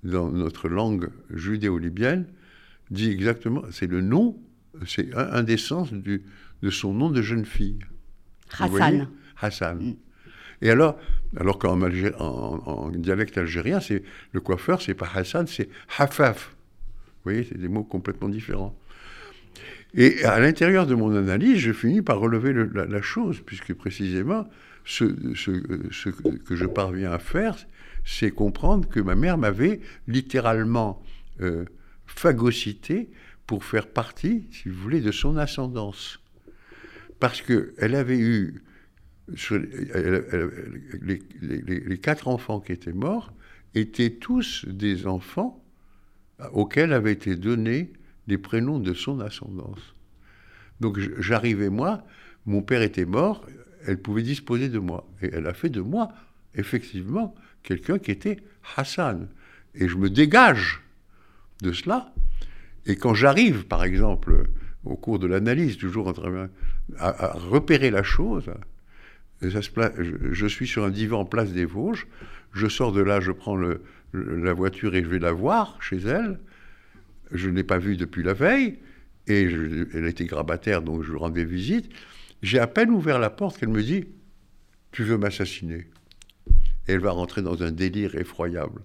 [0.03, 2.27] dans notre langue judéo-libyenne
[2.91, 4.37] dit exactement, c'est le nom,
[4.87, 6.25] c'est un, des sens du,
[6.63, 7.79] de son nom de jeune fille.
[8.59, 9.09] Hassan.
[9.41, 9.79] Hassan.
[9.79, 9.97] Mm.
[10.63, 10.99] Et alors,
[11.37, 16.55] alors qu'en en, dialecte algérien, c'est le coiffeur, c'est pas Hassan, c'est Hafaf.
[17.07, 18.77] Vous voyez, c'est des mots complètement différents.
[19.95, 24.49] Et à l'intérieur de mon analyse, je finis par relever la, chose, puisque précisément,
[24.85, 27.57] ce, que je parviens à faire,
[28.05, 31.03] c'est comprendre que ma mère m'avait littéralement
[31.41, 31.65] euh,
[32.07, 33.11] phagocyté
[33.47, 36.21] pour faire partie, si vous voulez, de son ascendance.
[37.19, 38.63] Parce qu'elle avait eu
[41.03, 43.33] les, quatre enfants qui étaient morts
[43.75, 45.63] étaient tous des enfants
[46.53, 47.93] auxquels avaient été donnés
[48.27, 49.95] les prénoms de son ascendance.
[50.81, 52.05] Donc j'arrivais, moi,
[52.45, 53.47] mon père était mort,
[53.87, 55.09] elle pouvait disposer de moi.
[55.23, 56.09] Et elle a fait de moi,
[56.55, 58.39] effectivement, quelqu'un qui était
[58.77, 59.29] Hassan.
[59.75, 60.83] Et je me dégage
[61.63, 62.13] de cela.
[62.87, 64.49] Et quand j'arrive, par exemple,
[64.85, 66.49] au cours de l'analyse, toujours en train
[66.99, 68.51] à, repérer la chose,
[69.43, 72.07] je, suis sur un divan en place des Vosges,
[72.53, 73.57] je sors de là, je prends
[74.13, 76.39] la voiture et je vais la voir chez elle.
[77.33, 78.79] Je ne l'ai pas vue depuis la veille,
[79.27, 81.91] et elle était grabataire, donc je lui rendais visite.
[82.43, 84.05] J'ai à peine ouvert la porte qu'elle me dit
[84.93, 85.87] Tu veux m'assassiner?
[86.89, 88.83] Et elle va rentrer dans un délire effroyable,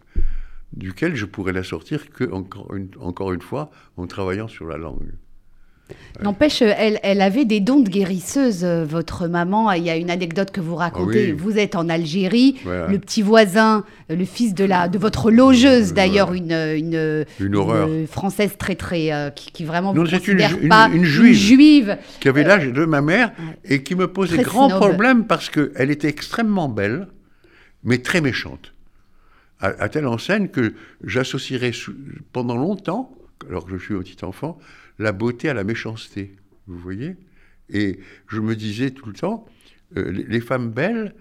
[0.74, 5.12] duquel je pourrais la sortir que, encore une fois, en travaillant sur la langue.
[6.22, 9.72] N'empêche, elle, elle, avait des dons de guérisseuse, euh, votre maman.
[9.72, 11.32] Il y a une anecdote que vous racontez.
[11.32, 15.94] Vous êtes en Algérie, le petit voisin, euh, le fils de, la, de votre logeuse,
[15.94, 19.12] d'ailleurs, une, une, une, française très, très.
[19.12, 23.32] Euh, qui, vraiment ne considère pas une, juive, Qui avait l'âge de ma mère
[23.66, 27.08] et qui me posait grand problème parce qu'elle était extrêmement belle,
[27.84, 28.74] mais très méchante.
[29.60, 30.74] À, à telle enseigne que
[31.04, 31.72] j'associerais
[32.34, 33.12] pendant longtemps,
[33.50, 34.58] alors que je suis petit enfant,
[35.00, 36.36] la beauté à la méchanceté.
[36.68, 37.16] Vous voyez?
[37.70, 39.46] Et je me disais tout le temps,
[39.98, 41.16] euh, les, femmes belles,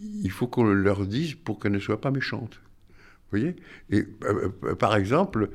[0.00, 2.60] il faut qu'on leur dise pour qu'elles ne soient pas méchantes.
[3.30, 3.56] Vous voyez?
[3.90, 5.50] Et euh, euh, par exemple,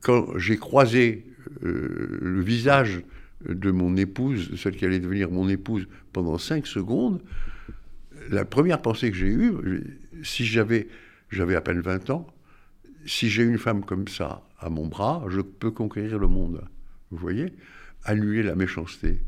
[0.00, 1.26] quand j'ai croisé
[1.60, 3.02] le visage
[3.48, 7.22] de mon épouse, celle qui allait devenir mon épouse, pendant cinq secondes,
[8.30, 9.52] la première pensée que j'ai eue,
[10.24, 10.88] si j'avais,
[11.30, 12.26] j'avais à peine 20 ans,
[13.06, 16.62] si j'ai une femme comme ça à mon bras, je peux conquérir le monde.
[17.10, 17.52] Vous voyez?
[18.04, 19.20] Annuler la méchanceté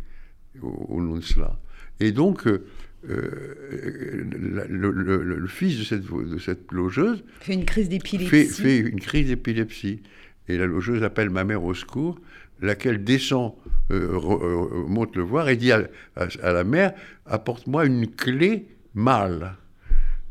[0.63, 1.59] au, nom de cela.
[2.01, 2.65] Et donc, euh,
[3.09, 4.25] euh,
[4.69, 8.47] le, fils de cette, de cette logeuse fait une crise d'épilepsie.
[8.47, 10.03] Fait, une crise d'épilepsie.
[10.49, 12.21] Et la logeuse appelle ma mère au secours,
[12.61, 13.55] laquelle descend,
[13.91, 16.95] euh, monte le voir et dit à, à la mère
[17.27, 19.57] Apporte-moi une clé mâle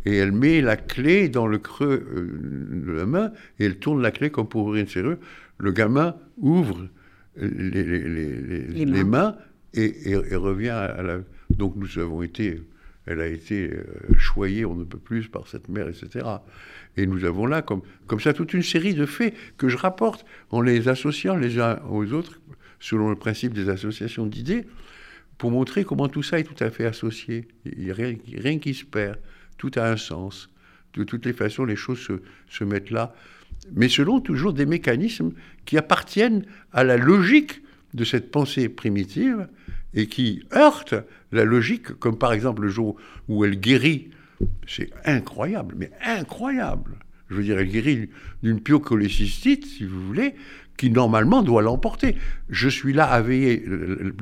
[0.06, 4.02] et elle met la clé dans le creux euh, de la main et elle tourne
[4.02, 5.18] la clé comme pour ouvrir une serrure.
[5.58, 6.88] Le gamin ouvre
[7.38, 9.36] les, mains,
[9.74, 11.20] et, revient à la.
[11.50, 12.62] Donc nous avons été.
[13.06, 13.84] Elle a été euh,
[14.18, 16.26] choyée, on ne peut plus, par cette mère, etc.
[16.96, 20.26] Et nous avons là, comme, comme ça, toute une série de faits que je rapporte
[20.52, 22.39] en les associant les uns aux autres,
[22.80, 24.66] selon le principe des associations d'idées,
[25.38, 27.48] pour montrer comment tout ça est tout à fait associé.
[27.66, 29.18] Il n'y a rien, rien qui se perd
[29.58, 30.50] tout a un sens.
[30.94, 32.08] De toutes les façons, les choses
[32.50, 33.16] se, mettent là,
[33.74, 35.32] mais selon toujours des mécanismes
[35.66, 37.62] qui appartiennent à la logique
[37.94, 39.48] de cette pensée primitive
[39.94, 40.96] et qui heurtent
[41.32, 42.96] la logique, comme par exemple le jour
[43.28, 44.10] où elle guérit.
[44.68, 46.98] C'est incroyable, mais incroyable.
[47.30, 48.10] Je veux dire, elle guérit
[48.44, 50.36] d'une pyocholécystite, si vous voulez,
[50.78, 52.16] qui normalement doit l'emporter.
[52.50, 53.66] Je suis là à veiller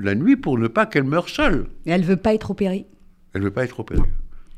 [0.01, 1.67] la nuit pour ne pas qu'elle meure seule.
[1.85, 2.85] Et elle ne veut pas être opérée?
[3.33, 4.01] Elle ne veut pas être opérée.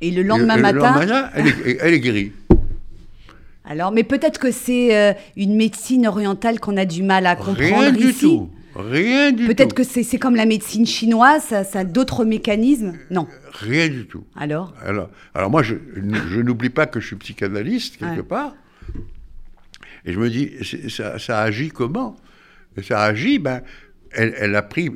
[0.04, 1.32] Et le lendemain matin.
[1.34, 2.34] elle, est, guérie.
[3.66, 7.58] Alors, mais peut-être que c'est euh, une médecine orientale qu'on a du mal à comprendre
[7.62, 8.50] Rien du tout.
[8.76, 9.54] Rien du tout.
[9.54, 12.96] Peut-être que c'est comme la médecine chinoise, ça, a d'autres mécanismes.
[13.12, 13.30] Non.
[13.54, 14.26] Rien du tout.
[14.36, 15.76] Alors Alors, alors moi, je,
[16.42, 18.54] n'oublie pas que je suis psychanalyste, quelque part.
[20.04, 20.52] Et je me dis,
[20.90, 22.18] ça, agit comment?
[22.86, 23.62] Ça agit, ben,
[24.12, 24.92] elle, a pris,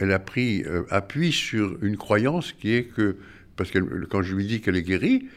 [0.00, 3.18] elle a pris euh, appui sur une croyance qui est que
[3.56, 5.28] parce que quand je lui dis qu'elle est guérie,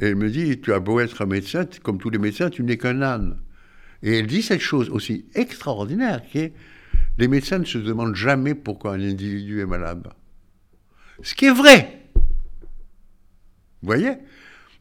[0.00, 2.76] elle me dit Tu as beau être un médecin, comme tous les médecins, tu n'es
[2.76, 3.38] qu'un âne.
[4.02, 6.52] Et elle dit cette chose aussi extraordinaire qui est
[7.18, 10.08] Les médecins ne se demandent jamais pourquoi un individu est malade.
[11.22, 12.02] Ce qui est vrai.
[12.14, 14.12] Vous voyez?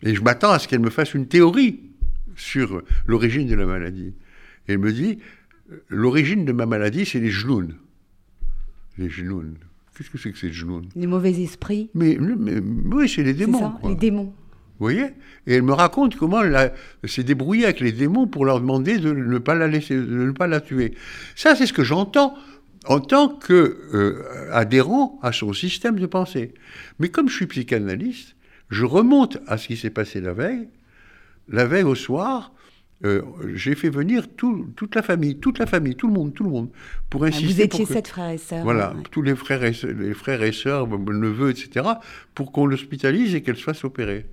[0.04, 1.80] Et je m'attends à ce qu'elle me fasse une théorie
[2.36, 4.14] sur l'origine de la maladie.
[4.68, 5.20] Elle me dit
[5.90, 7.70] L'origine de ma maladie, c'est les genoux.
[8.98, 9.44] Les genoux.
[9.96, 13.60] Qu'est-ce que c'est que ces genoux Les mauvais esprits mais, Oui, c'est les démons.
[13.60, 14.34] Ça, les démons.
[14.78, 15.06] Vous voyez?
[15.48, 16.74] Et elle me raconte comment elle
[17.06, 20.32] s'est débrouillée avec les démons pour leur demander de ne pas la laisser, de ne
[20.32, 20.96] pas la tuer.
[21.36, 22.36] Ça, c'est ce que j'entends
[22.88, 26.54] en tant qu'adhérent euh, à son système de pensée.
[27.00, 28.36] Mais comme je suis psychanalyste,
[28.70, 30.68] je remonte à ce qui s'est passé la veille.
[31.48, 32.52] La veille au soir,
[33.04, 33.22] euh,
[33.54, 36.70] j'ai fait venir toute la famille, toute la famille, tout le monde, tout le monde,
[37.10, 37.54] pour ah, insister.
[37.54, 38.64] Vous étiez sept frères et sœurs.
[38.64, 41.86] Voilà, tous les frères et, les frères et sœurs, neveux, etc.,
[42.34, 44.26] pour qu'on l'hospitalise et qu'elle soit opérée.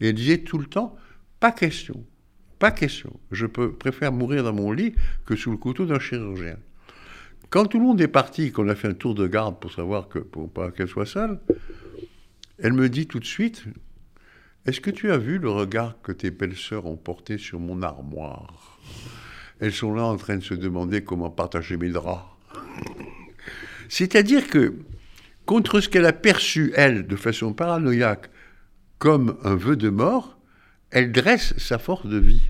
[0.00, 0.96] Et elle disait tout le temps,
[1.40, 2.04] pas question,
[2.58, 3.18] pas question.
[3.32, 4.94] Je peux, préfère mourir dans mon lit
[5.24, 6.56] que sous le couteau d'un chirurgien.
[7.50, 10.08] Quand tout le monde est parti, qu'on a fait un tour de garde pour savoir
[10.08, 11.40] que, pour pas qu'elle soit seule,
[12.58, 13.64] elle me dit tout de suite
[14.66, 18.80] Est-ce que tu as vu le regard que tes belles-sœurs ont porté sur mon armoire?
[19.60, 22.24] Elles sont là en train de se demander comment partager mes draps.
[23.88, 24.74] C'est-à-dire que,
[25.44, 28.28] contre ce qu'elle a perçu, elle, de façon paranoïaque,
[28.98, 30.36] comme un vœu de mort,
[30.90, 32.42] elle dresse sa force de vie.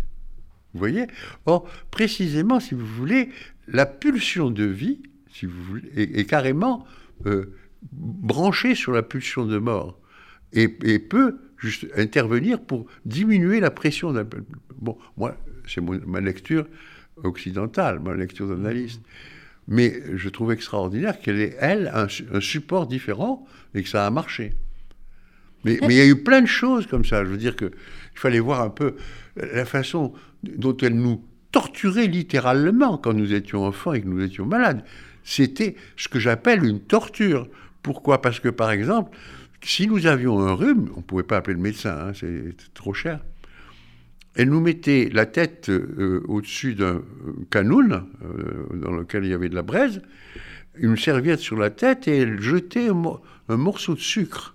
[0.72, 1.06] Vous voyez?
[1.44, 3.28] Or, précisément, si vous voulez,
[3.68, 6.86] la pulsion de vie, si vous voulez, est, carrément
[7.26, 7.54] euh,
[7.92, 9.98] branchée sur la pulsion de mort
[10.52, 14.14] et, peut juste intervenir pour diminuer la pression.
[14.78, 15.36] Bon, moi,
[15.66, 16.66] c'est ma lecture
[17.22, 19.00] occidentale, ma lecture d'analyste.
[19.68, 24.52] Mais je trouve extraordinaire qu'elle ait, elle, un, support différent et que ça a marché.
[25.64, 27.24] Mais, mais il y a eu plein de choses comme ça.
[27.24, 27.70] Je veux dire qu'il
[28.14, 28.94] fallait voir un peu
[29.36, 30.12] la façon
[30.44, 34.84] dont elle nous torturait littéralement quand nous étions enfants et que nous étions malades.
[35.24, 37.48] C'était ce que j'appelle une torture.
[37.82, 38.22] Pourquoi?
[38.22, 39.16] Parce que, par exemple,
[39.62, 42.94] si nous avions un rhume, on ne pouvait pas appeler le médecin, hein, c'est trop
[42.94, 43.20] cher.
[44.34, 47.00] Elle nous mettait la tête euh, au-dessus d'un
[47.50, 50.02] canoun euh, dans lequel il y avait de la braise,
[50.76, 54.54] une serviette sur la tête et elle jetait un, morceau de sucre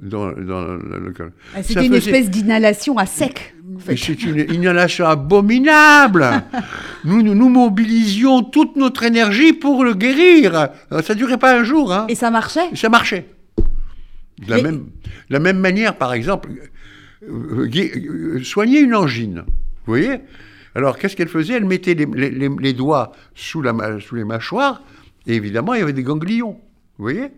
[0.00, 1.32] dans, le canoun.
[1.54, 3.54] Ah, c'était une espèce d'inhalation à sec.
[3.96, 6.26] C'est une inhalation abominable.
[7.04, 10.70] nous, nous, mobilisions toute notre énergie pour le guérir.
[10.90, 11.92] Ça ne durait pas un jour.
[11.92, 12.06] Hein.
[12.08, 12.74] Et ça marchait?
[12.74, 13.26] Ça marchait.
[14.40, 14.86] De la, même,
[15.28, 16.50] la même manière, par exemple,
[17.28, 19.44] euh, euh, soigner une angine.
[19.86, 20.20] Vous voyez?
[20.74, 21.54] Alors, qu'est-ce qu'elle faisait?
[21.54, 24.82] Elle mettait les, doigts sous, la, sous les mâchoires,
[25.26, 26.60] et évidemment, il y avait des ganglions.
[26.98, 27.28] Vous voyez?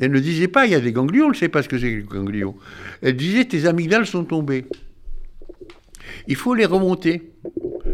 [0.00, 1.78] Elle ne disait pas, il y a des ganglions, elle ne sait pas ce que
[1.78, 2.56] c'est que les ganglions.
[3.02, 4.66] Elle disait, tes amygdales sont tombées.
[6.26, 7.30] Il faut les remonter.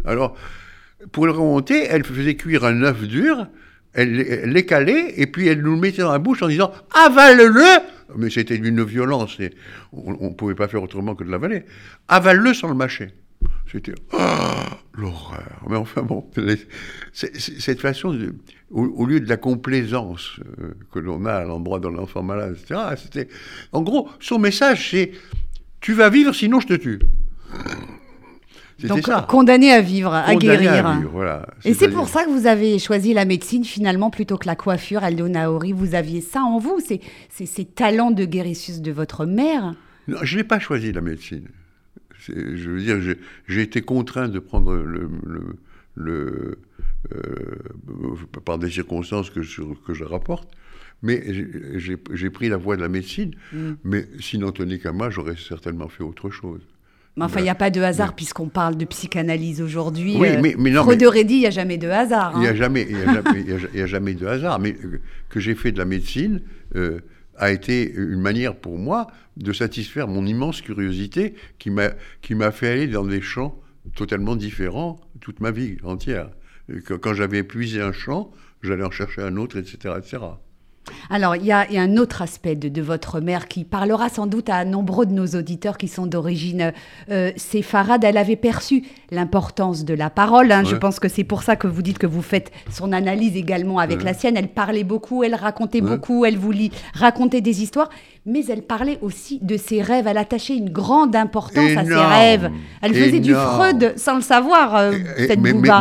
[0.04, 0.36] Alors,
[1.12, 3.46] pour les remonter, elle faisait cuire un œuf dur,
[3.94, 4.12] elle,
[4.50, 7.80] les calait, et puis elle nous le mettait dans la bouche en disant avale-le
[8.16, 9.38] Mais c'était d'une violence,
[9.92, 11.64] on ne pouvait pas faire autrement que de l'avaler.
[12.08, 13.08] Avale-le sans le mâcher.
[13.70, 15.62] C'était ah, l'horreur.
[15.68, 16.24] Mais enfin bon,
[17.12, 18.18] cette façon,
[18.70, 22.80] au, lieu de la complaisance euh, que l'on a à l'endroit de l'enfant malade, etc.,
[22.96, 23.28] c'était.
[23.72, 25.12] En gros, son message, c'est
[25.80, 26.98] Tu vas vivre, sinon je te tue.
[28.84, 31.02] Donc condamné à vivre, à guérir.
[31.64, 35.02] Et c'est pour ça que vous avez choisi la médecine finalement plutôt que la coiffure,
[35.02, 35.72] Aldo Naori.
[35.72, 37.00] Vous aviez ça en vous, c'est
[37.46, 39.74] ces talents de guérissus de votre mère.
[40.06, 41.48] Non, je n'ai pas choisi la médecine.
[42.18, 43.16] Je veux dire,
[43.46, 45.08] j'ai été contraint de prendre le,
[45.94, 46.58] le,
[47.14, 48.14] euh,
[48.44, 50.48] par des circonstances que je, que je rapporte.
[51.02, 51.22] Mais
[51.74, 53.32] j'ai pris la voie de la médecine.
[53.52, 53.72] Mm.
[53.84, 56.60] Mais sinon tenait qu'à moi, j'aurais certainement fait autre chose.
[57.18, 60.16] Mais enfin, il n'y a pas de hasard puisqu'on parle de psychanalyse aujourd'hui.
[60.16, 60.86] Oui, euh, mais, mais non.
[60.86, 62.32] dit, il n'y a jamais de hasard.
[62.36, 62.54] Il n'y a, hein.
[62.54, 62.86] jamais,
[63.74, 64.60] a, jamais de hasard.
[64.60, 66.42] Mais euh, que j'ai fait de la médecine
[66.76, 67.00] euh,
[67.36, 72.86] a été une manière pour moi de satisfaire mon immense curiosité qui m'a fait aller
[72.86, 73.60] dans des champs
[73.96, 76.30] totalement différents toute ma vie entière.
[77.00, 78.30] Quand j'avais épuisé un champ,
[78.62, 79.94] j'allais en chercher un autre, etc.
[79.98, 80.18] etc.
[81.10, 84.64] Alors, il y, a un autre aspect de, votre mère qui parlera sans doute à
[84.64, 86.72] nombreux de nos auditeurs qui sont d'origine
[87.10, 88.04] euh, séfarade.
[88.04, 90.52] Elle avait perçu l'importance de la parole.
[90.52, 90.64] Hein.
[90.64, 93.78] Je pense que c'est pour ça que vous dites que vous faites son analyse également
[93.78, 94.36] avec la sienne.
[94.36, 97.88] Elle parlait beaucoup, elle racontait beaucoup, elle voulait raconter des histoires
[98.28, 100.06] mais elle parlait aussi de ses rêves.
[100.06, 102.50] Elle attachait une grande importance à ses rêves.
[102.82, 104.92] Elle faisait du Freud sans le savoir, euh,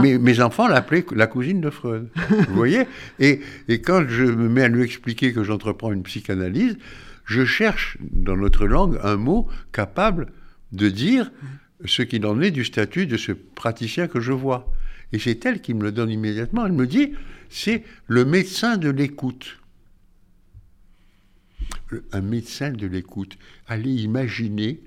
[0.01, 2.09] mais, mes enfants l'appelaient la cousine de Freud.
[2.29, 2.83] vous voyez
[3.19, 6.77] et, et quand je me mets à lui expliquer que j'entreprends une psychanalyse,
[7.25, 10.27] je cherche dans notre langue un mot capable
[10.71, 11.31] de dire
[11.85, 14.71] ce qu'il en est du statut de ce praticien que je vois.
[15.13, 16.65] Et c'est elle qui me le donne immédiatement.
[16.65, 17.13] Elle me dit,
[17.49, 19.59] c'est le médecin de l'écoute
[22.11, 23.37] un médecin de l'écoute.
[23.67, 24.81] Allez imaginer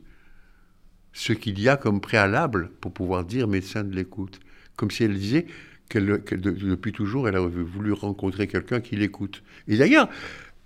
[1.12, 4.40] ce qu'il y a comme préalable pour pouvoir dire médecin de l'écoute.
[4.76, 5.46] Comme si elle disait
[5.88, 9.42] qu'elle, depuis toujours, elle a voulu rencontrer quelqu'un qui l'écoute.
[9.68, 10.08] Et d'ailleurs,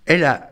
[0.07, 0.51] elle a,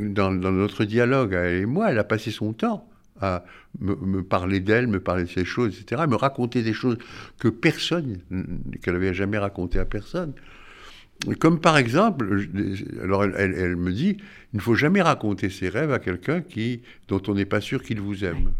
[0.00, 2.88] dans, notre dialogue, elle et moi, elle a passé son temps
[3.20, 3.44] à
[3.80, 6.98] me, parler d'elle, me parler de ses choses, etc., me raconter des choses
[7.38, 8.18] que personne,
[8.82, 10.32] qu'elle n'avait jamais racontées à personne.
[11.38, 12.48] Comme par exemple,
[13.02, 14.16] alors elle, me dit,
[14.52, 17.82] il ne faut jamais raconter ses rêves à quelqu'un qui, dont on n'est pas sûr
[17.82, 18.50] qu'il vous aime.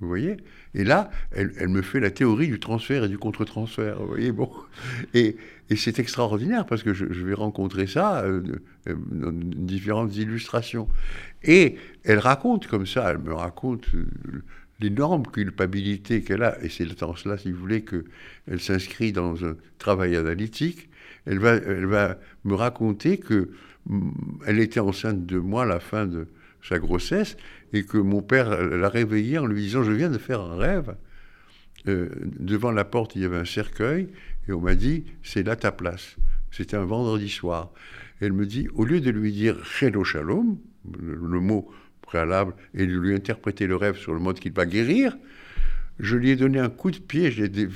[0.00, 0.36] Vous voyez?
[0.74, 3.98] Et là, elle, me fait la théorie du transfert et du contre-transfert.
[4.00, 4.50] Vous voyez Bon.
[5.14, 5.36] Et,
[5.74, 8.42] c'est extraordinaire parce que je, vais rencontrer ça euh,
[8.88, 10.88] euh, dans différentes illustrations.
[11.42, 13.86] Et elle raconte comme ça, elle me raconte
[14.80, 19.56] l'énorme culpabilité qu'elle a, et c'est dans cela, si vous voulez, qu'elle s'inscrit dans un
[19.78, 20.88] travail analytique,
[21.26, 23.50] elle va, me raconter que
[23.86, 24.10] mm,
[24.46, 26.26] elle était enceinte de moi à la fin de
[26.62, 27.36] sa grossesse
[27.72, 30.96] et que mon père l'a réveillée en lui disant Je viens de faire un rêve.
[31.88, 34.08] Euh, devant la porte, il y avait un cercueil
[34.48, 36.16] et on m'a dit C'est là ta place.
[36.50, 37.70] C'était un vendredi soir.
[38.20, 40.58] elle me dit Au lieu de lui dire Hello Shalom,
[41.00, 41.70] le mot
[42.02, 45.16] préalable et de lui interpréter le rêve sur le mode qu'il va guérir,
[45.98, 47.68] je lui ai donné un coup de pied, je l'ai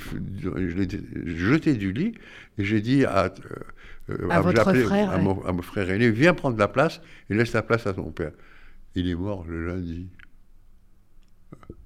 [1.25, 2.13] jeté du lit
[2.57, 3.33] et j'ai dit à,
[4.09, 7.63] euh, à, votre frère, à, mon, frère aîné, viens prendre la place et laisse la
[7.63, 8.31] place à ton père.
[8.95, 10.07] Il est mort le lundi,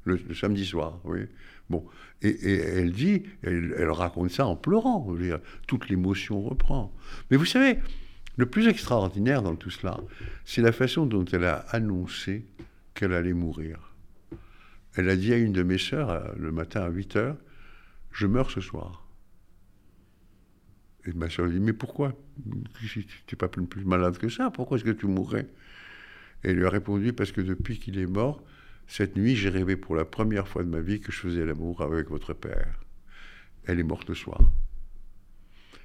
[0.03, 1.21] le, samedi soir, oui.
[1.69, 1.83] Bon,
[2.21, 6.93] et, elle dit, elle, elle, raconte ça en pleurant, dire, toute l'émotion reprend.
[7.31, 7.79] Mais vous savez,
[8.37, 9.99] le plus extraordinaire dans tout cela,
[10.43, 12.45] c'est la façon dont elle a annoncé
[12.93, 13.94] qu'elle allait mourir.
[14.95, 17.37] Elle a dit à une de mes sœurs, euh, le matin à 8 heures,
[18.11, 19.05] je meurs ce soir.
[21.05, 22.13] Et ma sœur dit, mais pourquoi?
[22.79, 25.47] Tu n'es pas plus, malade que ça, pourquoi est-ce que tu mourrais?
[26.43, 28.41] Et elle lui a répondu, parce que depuis qu'il est mort,
[28.87, 31.81] cette nuit, j'ai rêvé pour la première fois de ma vie que je faisais l'amour
[31.81, 32.79] avec votre père.
[33.65, 34.39] Elle est morte le soir.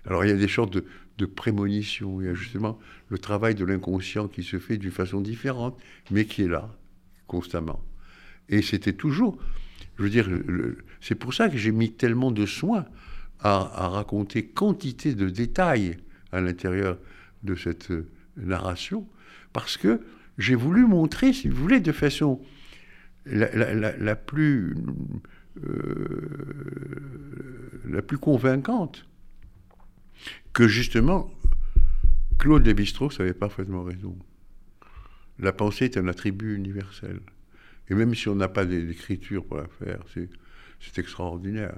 [0.06, 0.84] Alors il y a des sortes de,
[1.18, 2.20] de prémonition.
[2.20, 5.78] Il y a justement le travail de l'inconscient qui se fait d'une façon différente,
[6.11, 6.74] mais qui est là,
[7.26, 7.82] constamment.
[8.51, 9.38] Et c'était toujours,
[9.96, 10.28] je veux dire,
[11.01, 12.84] c'est pour ça que j'ai mis tellement de soin
[13.38, 15.96] à, raconter quantité de détails
[16.32, 16.98] à l'intérieur
[17.42, 19.09] de cette euh, narration,
[19.55, 20.03] parce que
[20.36, 22.40] j'ai voulu montrer, si vous voulez, de façon
[23.24, 24.74] la, plus,
[25.64, 26.28] euh,
[27.88, 29.07] la plus convaincante,
[30.53, 31.32] que justement,
[32.38, 34.18] Claude Lévi-Strauss avait parfaitement raison.
[35.38, 37.20] La pensée est un attribut universel.
[37.91, 41.74] Et même si on n'a pas d'écriture pour la faire, c'est extraordinaire.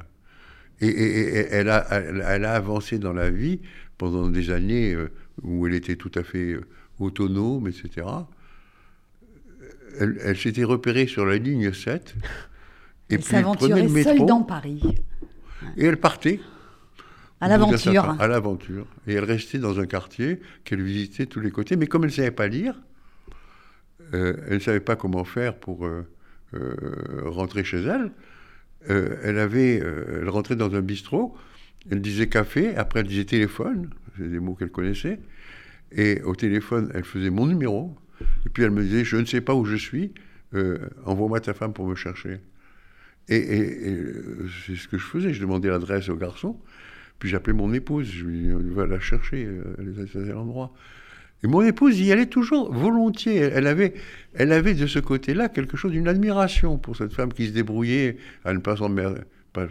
[0.81, 3.61] Et, elle, a, elle, a, avancé dans la vie
[3.99, 5.11] pendant des années euh,
[5.43, 6.67] où elle était tout à fait euh,
[6.99, 8.07] autonome, etc.
[10.01, 12.17] Elle, elle s'était repérée sur la ligne 7.
[13.11, 14.83] Et elle s'aventurait seule dans Paris.
[15.77, 16.41] Et elle partait.
[17.41, 18.21] À l'aventure.
[18.21, 18.87] À l'aventure.
[19.07, 21.77] Et elle restait dans un quartier qu'elle visitait tous les côtés.
[21.77, 22.75] Mais comme elle ne savait pas lire,
[24.15, 26.07] euh, elle ne savait pas comment faire pour euh,
[26.55, 28.11] euh, rentrer chez elle.
[28.89, 31.37] elle, avait, elle rentrait dans un bistrot,
[31.91, 35.21] elle disait café, après elle disait téléphone, c'est des mots qu'elle connaissait.
[35.93, 37.95] Et au téléphone, elle faisait mon numéro.
[38.45, 40.13] Et puis elle me disait, je ne sais pas où je suis,
[41.05, 42.41] envoie-moi ta femme pour me chercher.
[43.29, 43.39] Et,
[44.67, 46.59] c'est ce que je faisais, je demandais l'adresse au garçon.
[47.21, 49.49] Puis j'appelais mon épouse, je lui disais, va la chercher,
[49.79, 50.75] elle est à tel endroit.
[51.45, 53.37] Et mon épouse y allait toujours volontiers.
[53.37, 53.95] Elle avait,
[54.35, 58.17] elle avait de ce côté-là quelque chose d'une admiration pour cette femme qui se débrouillait
[58.45, 58.77] à ne pas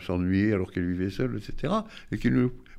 [0.06, 1.74] s'ennuyer alors qu'elle vivait seule, etc.
[2.12, 2.30] Et qui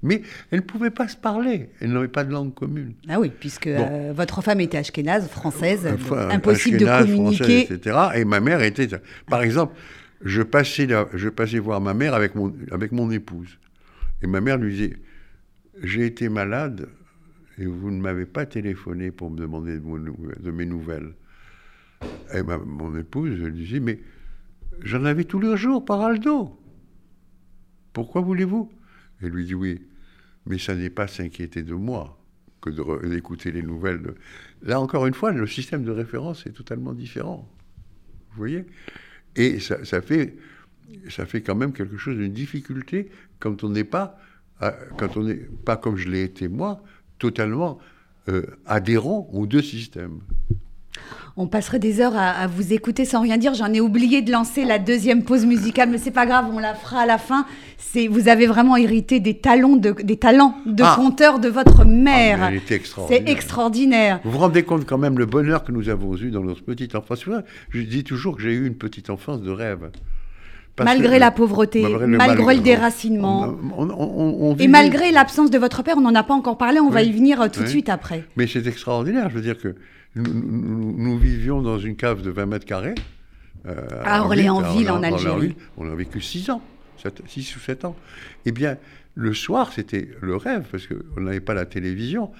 [0.03, 1.70] Mais elle ne pouvait pas se parler.
[1.80, 2.93] Elle n'avait pas de langue commune.
[3.09, 5.88] Ah oui, puisque euh, votre femme était ashkénaze, française,
[6.30, 7.72] impossible de communiquer.
[7.72, 7.97] etc.
[8.16, 8.88] Et ma mère était...
[9.26, 9.74] Par exemple,
[10.22, 13.59] je passais, je passais voir ma mère avec mon, avec mon épouse.
[14.22, 14.97] Et ma mère lui disait,
[15.82, 16.88] j'ai été malade
[17.59, 21.14] et vous ne m'avez pas téléphoné pour me demander de, mes nouvelles.
[22.34, 24.00] Et mon épouse lui disait, mais
[24.80, 26.59] j'en avais tous les jours par Aldo.
[27.92, 28.70] Pourquoi voulez-vous?
[29.20, 29.82] Elle lui dit, oui,
[30.46, 32.18] mais ça n'est pas s'inquiéter de moi
[32.61, 32.70] que
[33.07, 34.14] d'écouter les nouvelles.
[34.62, 37.48] Là, encore une fois, le système de référence est totalement différent.
[38.30, 38.64] Vous voyez?
[39.36, 40.36] Et ça, fait,
[41.09, 44.18] ça fait quand même quelque chose d'une difficulté quand on n'est pas,
[44.96, 46.82] quand on n'est pas comme je l'ai été moi,
[47.23, 47.79] totalement
[48.29, 50.18] euh, adhérent aux deux systèmes.
[51.37, 53.55] On passerait des heures à, vous écouter sans rien dire.
[53.55, 56.75] J'en ai oublié de lancer la deuxième pause musicale, mais c'est pas grave, on la
[56.75, 57.47] fera à la fin.
[57.79, 60.95] C'est vous avez vraiment hérité des talents de, des talents de ah.
[60.97, 62.41] conteur de votre mère.
[62.43, 62.51] Ah,
[63.09, 64.20] c'est extraordinaire.
[64.25, 66.97] Vous vous rendez compte quand même le bonheur que nous avons eu dans notre petite
[66.97, 67.25] enfance.
[67.70, 69.91] Je dis toujours que j'ai eu une petite enfance de rêve
[70.79, 73.57] malgré la pauvreté, malgré, le, déracinement.
[74.59, 77.12] et malgré l'absence de votre père, on n'en a pas encore parlé, on va y
[77.12, 78.25] venir euh, tout de suite après.
[78.37, 79.75] Mais c'est extraordinaire, je veux dire que
[80.14, 82.95] nous, vivions dans une cave de 20 mètres carrés.
[83.66, 85.55] Euh, à Orléansville, en, Algérie.
[85.77, 86.62] On a vécu 6 ans,
[87.29, 87.97] 6 ou 7 ans.
[88.45, 88.77] Eh bien,
[89.14, 92.31] le soir, c'était le rêve, parce qu'on n'avait pas la télévision.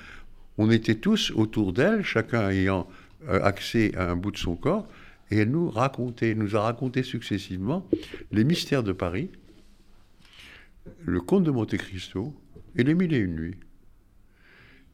[0.59, 2.87] On était tous autour d'elle, chacun ayant
[3.28, 4.87] euh, accès à un bout de son corps.
[5.33, 7.89] Et elle nous racontait, nous a raconté successivement
[8.33, 9.30] les mystères de Paris,
[11.07, 12.35] le conte de Monte Cristo
[12.76, 13.57] et les mille et une nuits.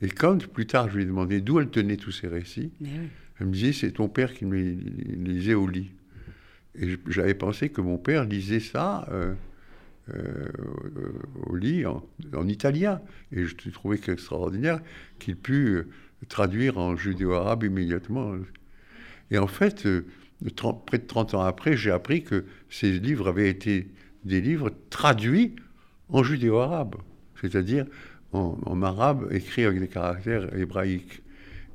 [0.01, 2.71] Et quand plus tard je lui ai demandé d'où elle tenait tous ces récits,
[3.41, 4.75] elle me disait c'est ton père qui me les
[5.17, 5.91] lisait au lit.
[6.77, 9.09] Et j'avais pensé que mon père lisait ça
[11.47, 13.01] au lit en, italien.
[13.33, 14.81] Et je trouvais extraordinaire
[15.19, 15.83] qu'il pût
[16.29, 18.37] traduire en judéo-arabe immédiatement.
[19.33, 19.89] Et en fait,
[20.87, 23.89] près de 30 ans après, j'ai appris que ces livres avaient été
[24.25, 25.57] des livres traduits
[26.09, 26.97] en judéo-arabe,
[27.41, 27.87] c'est-à-dire
[28.33, 31.23] en, arabe écrit avec des caractères hébraïques.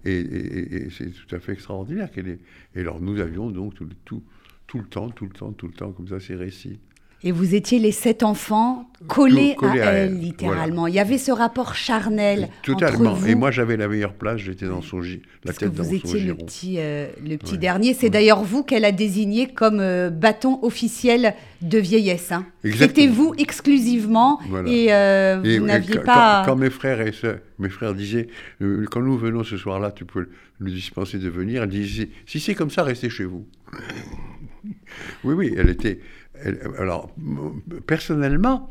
[0.06, 2.10] Et, c'est tout à fait extraordinaire.
[2.18, 2.40] Est...
[2.76, 4.24] Et alors nous avions donc tout, tout,
[4.68, 6.80] tout le temps, tout le temps, tout le temps comme ça ces récits.
[7.26, 10.88] Et vous étiez les sept enfants collés, à, elle, littéralement.
[10.88, 12.50] Il y avait ce rapport charnel.
[12.64, 13.12] Totalement.
[13.12, 13.28] Entre vous.
[13.28, 14.38] Et moi, j'avais la meilleure place.
[14.38, 15.08] J'étais dans son la
[15.46, 17.94] Parce tête que vous étiez le petit, euh, le petit dernier.
[17.94, 22.32] C'est d'ailleurs vous qu'elle a désigné comme euh, bâton officiel de vieillesse.
[22.32, 22.46] Hein.
[22.64, 24.40] C'était vous exclusivement.
[24.66, 26.44] Et, euh, vous n'aviez pas.
[26.46, 27.12] Quand, mes frères et
[27.60, 28.28] mes frères disaient,
[28.60, 30.28] quand nous venons ce soir-là, tu peux
[30.60, 31.64] nous dispenser de venir.
[31.64, 33.46] Elle disait, si c'est comme ça, restez chez vous.
[35.24, 36.00] oui, oui, elle était
[36.78, 37.14] alors,
[37.88, 38.70] personnellement,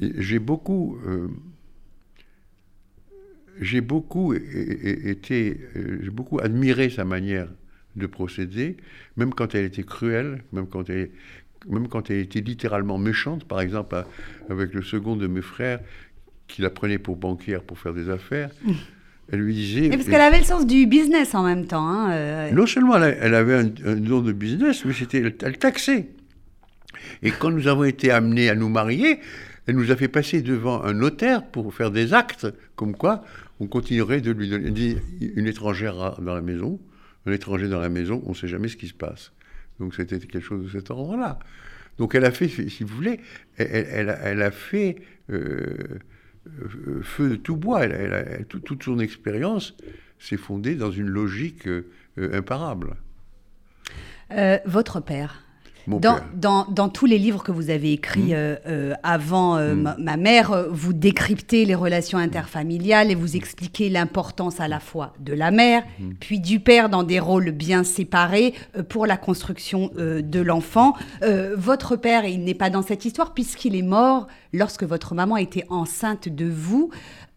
[0.00, 1.28] j'ai beaucoup, euh,
[3.60, 7.48] j'ai beaucoup été, j'ai beaucoup admiré sa manière
[7.96, 8.76] de procéder,
[9.16, 11.10] même quand elle était cruelle, même quand elle,
[11.68, 13.44] même quand elle était littéralement méchante.
[13.44, 14.04] Par exemple,
[14.48, 15.80] avec le second de mes frères,
[16.48, 18.50] qui la prenait pour banquière pour faire des affaires.
[19.32, 19.88] Elle lui disait.
[19.88, 21.88] parce qu'elle avait le sens du business en même temps.
[21.88, 22.50] Hein, euh.
[22.50, 26.08] Non seulement elle, avait un, don de business, mais c'était elle taxait.
[27.22, 29.20] Et quand nous avons été amenés à nous marier,
[29.66, 33.24] elle nous a fait passer devant un notaire pour faire des actes, comme quoi
[33.60, 36.80] on continuerait de lui donner une étrangère dans la maison,
[37.26, 39.32] un étranger dans la maison, on ne sait jamais ce qui se passe.
[39.78, 41.38] Donc c'était quelque chose de cet ordre-là.
[41.98, 43.20] Donc elle a fait, si vous voulez,
[43.56, 44.96] elle, a fait
[45.30, 45.76] euh,
[46.46, 47.86] euh, feu de tout bois.
[48.48, 49.76] Toute son expérience
[50.18, 51.84] s'est fondée dans une logique euh,
[52.16, 52.96] imparable.
[54.66, 55.44] votre père,
[55.86, 58.34] dans, dans, tous les livres que vous avez écrits mmh.
[58.34, 59.96] euh, euh, avant euh, mmh.
[59.98, 65.32] ma, mère, vous décryptez les relations interfamiliales et vous expliquez l'importance à la fois de
[65.32, 66.10] la mère, mmh.
[66.20, 68.54] puis du père dans des rôles bien séparés
[68.88, 70.94] pour la construction de l'enfant.
[71.56, 75.64] votre père, il n'est pas dans cette histoire puisqu'il est mort lorsque votre maman était
[75.68, 76.90] enceinte de vous.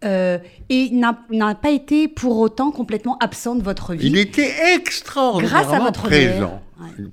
[0.03, 4.07] et n'a pas été pour autant complètement absent de votre vie.
[4.07, 6.61] Il était extraordinairement Grâce à votre présent.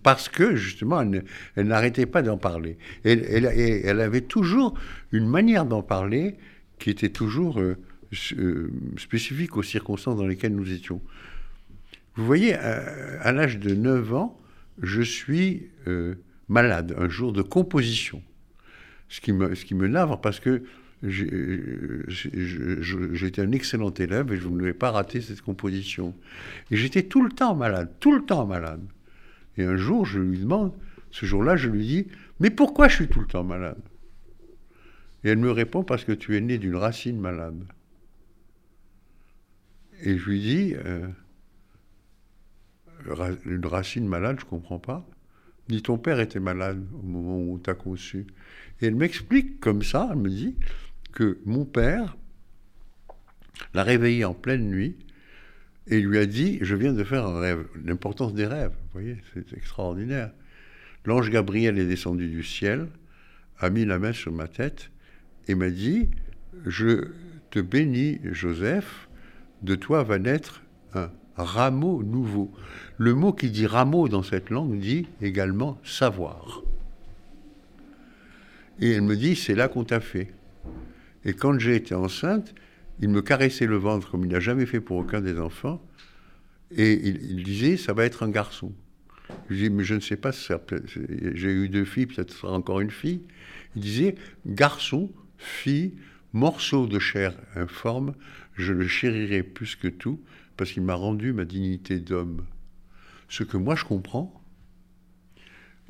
[0.02, 2.78] Parce que, justement, elle, n'arrêtait pas d'en parler.
[3.04, 4.78] Elle, avait toujours
[5.12, 6.36] une manière d'en parler
[6.78, 7.76] qui était toujours euh,
[8.36, 11.00] euh, spécifique aux circonstances dans lesquelles nous étions.
[12.16, 14.40] Vous voyez, à, l'âge de 9 ans,
[14.82, 16.16] je suis euh,
[16.48, 18.22] malade, un jour de composition.
[19.08, 20.62] Ce qui me, ce qui me navre parce que
[22.08, 26.14] j'étais un excellent élève et je ne voulais pas rater cette composition.
[26.70, 28.80] Et j'étais tout le temps malade, tout le temps malade.
[29.56, 30.72] Et un jour, je lui demande,
[31.10, 32.06] ce jour-là, je lui dis,
[32.40, 33.82] mais pourquoi je suis tout le temps malade?
[35.24, 37.64] Et elle me répond, parce que tu es né d'une racine malade.
[40.02, 41.06] Et je lui dis, euh,
[43.46, 45.06] une racine malade, je ne comprends pas.
[45.68, 48.26] Ni ton père était malade au moment où on t'a conçu.
[48.80, 50.56] Et elle m'explique comme ça, elle me dit
[51.12, 52.16] que mon père
[53.74, 54.96] l'a réveillé en pleine nuit
[55.86, 57.66] et lui a dit Je viens de faire un rêve.
[57.84, 60.32] L'importance des rêves, vous voyez, c'est extraordinaire.
[61.04, 62.88] L'ange Gabriel est descendu du ciel,
[63.58, 64.90] a mis la main sur ma tête
[65.48, 66.08] et m'a dit
[66.64, 67.08] Je
[67.50, 69.08] te bénis, Joseph,
[69.62, 70.62] de toi va naître
[70.94, 72.50] un rameau nouveau.
[72.98, 76.62] Le mot qui dit rameau dans cette langue dit également savoir.
[78.80, 80.32] Et elle me dit C'est là qu'on t'a fait.
[81.24, 82.54] Et quand j'ai été enceinte,
[83.02, 85.84] il me caressait le ventre comme il n'a jamais fait pour aucun des enfants.
[86.70, 88.72] Et il, disait, ça va être un garçon.
[89.50, 92.90] Je dis, mais je ne sais pas, j'ai eu deux filles, peut-être sera encore une
[92.90, 93.22] fille.
[93.76, 94.14] Il disait,
[94.46, 95.94] garçon, fille,
[96.32, 98.14] morceau de chair informe,
[98.54, 100.20] je le chérirai plus que tout,
[100.56, 102.44] parce qu'il m'a rendu ma dignité d'homme.
[103.28, 104.40] Ce que moi je comprends,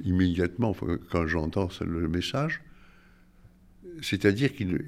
[0.03, 0.75] immédiatement,
[1.11, 2.63] quand j'entends le message,
[4.01, 4.79] c'est-à-dire qu'il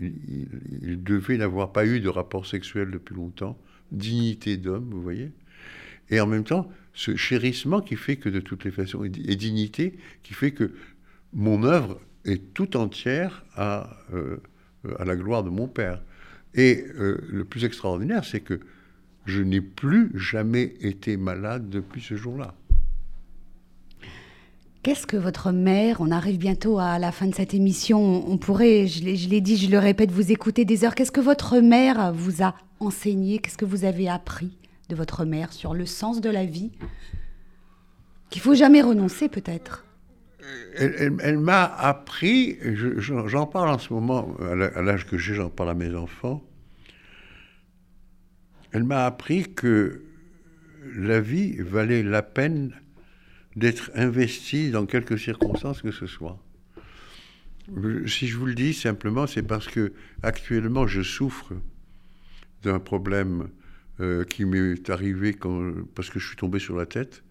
[1.02, 3.58] devait n'avoir pas eu de rapport sexuel depuis longtemps,
[3.92, 5.32] dignité d'homme, vous voyez,
[6.10, 9.98] et en même temps, ce chérissement qui fait que de toutes les façons, et dignité,
[10.22, 10.72] qui fait que
[11.32, 14.38] mon œuvre est tout entière à, euh,
[15.04, 16.02] la gloire de mon père.
[16.54, 18.60] Et euh, le plus extraordinaire, c'est que
[19.26, 22.54] je n'ai plus jamais été malade depuis ce jour-là.
[24.84, 28.86] Qu'est-ce que votre mère, on arrive bientôt à la fin de cette émission, on pourrait,
[28.86, 30.94] je l'ai dit, je le répète, vous écouter des heures.
[30.94, 33.38] Qu'est-ce que votre mère vous a enseigné?
[33.38, 34.58] Qu'est-ce que vous avez appris
[34.90, 36.70] de votre mère sur le sens de la vie
[38.28, 39.86] Qu'il faut jamais renoncer, peut-être?
[40.76, 42.58] Elle, m'a appris,
[42.98, 46.44] j'en parle en ce moment, à l'âge que j'ai, j'en parle à mes enfants.
[48.72, 50.02] Elle m'a appris que
[50.94, 52.74] la vie valait la peine
[53.56, 56.38] d'être investie dans quelque circonstances que ce soit.
[58.06, 59.92] Si je vous le dis simplement, c'est parce que
[60.22, 61.54] actuellement je souffre
[62.62, 63.48] d'un problème
[64.00, 67.22] euh, qui m'est arrivé quand, parce que je suis tombé sur la tête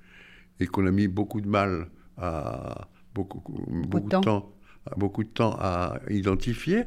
[0.60, 4.54] et qu'on a mis beaucoup de mal à beaucoup, beaucoup, de temps.
[4.98, 6.84] beaucoup de temps à identifier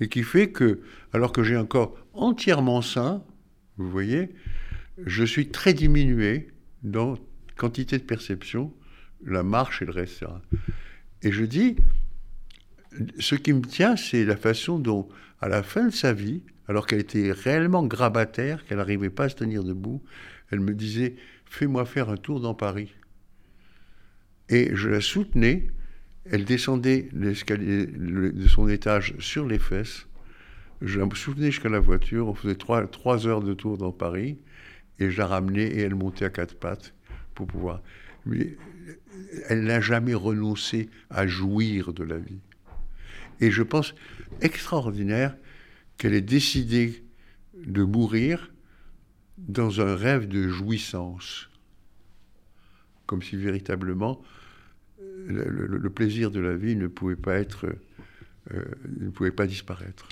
[0.00, 0.80] et qui fait que,
[1.12, 3.22] alors que j'ai encore entièrement sain,
[3.78, 4.30] vous voyez,
[5.04, 6.48] je suis très diminué
[6.82, 7.16] dans
[7.56, 8.72] quantité de perception,
[9.24, 10.24] la marche et le reste.
[11.22, 11.76] Et je dis,
[13.18, 15.08] ce qui me tient, c'est la façon dont,
[15.40, 19.28] à la fin de sa vie, alors qu'elle était réellement grabataire, qu'elle n'arrivait pas à
[19.28, 20.02] se tenir debout,
[20.50, 22.92] elle me disait Fais-moi faire un tour dans Paris.
[24.48, 25.68] Et je la soutenais.
[26.28, 30.08] Elle descendait l'escalier de son étage sur les fesses.
[30.82, 32.26] Je la soutenais jusqu'à la voiture.
[32.26, 34.38] On faisait trois, trois heures de tour dans Paris.
[34.98, 36.95] Et je la ramenais et elle montait à quatre pattes
[37.36, 37.80] pour pouvoir.
[38.24, 38.56] Mais
[39.48, 42.40] elle n'a jamais renoncé à jouir de la vie.
[43.40, 43.94] Et je pense
[44.40, 45.36] extraordinaire
[45.98, 47.04] qu'elle ait décidé
[47.54, 48.52] de mourir
[49.38, 51.48] dans un rêve de jouissance,
[53.06, 54.22] comme si véritablement
[55.00, 57.66] euh, le, plaisir de la vie ne pouvait pas être,
[58.52, 58.64] euh,
[58.98, 60.08] ne pouvait pas disparaître.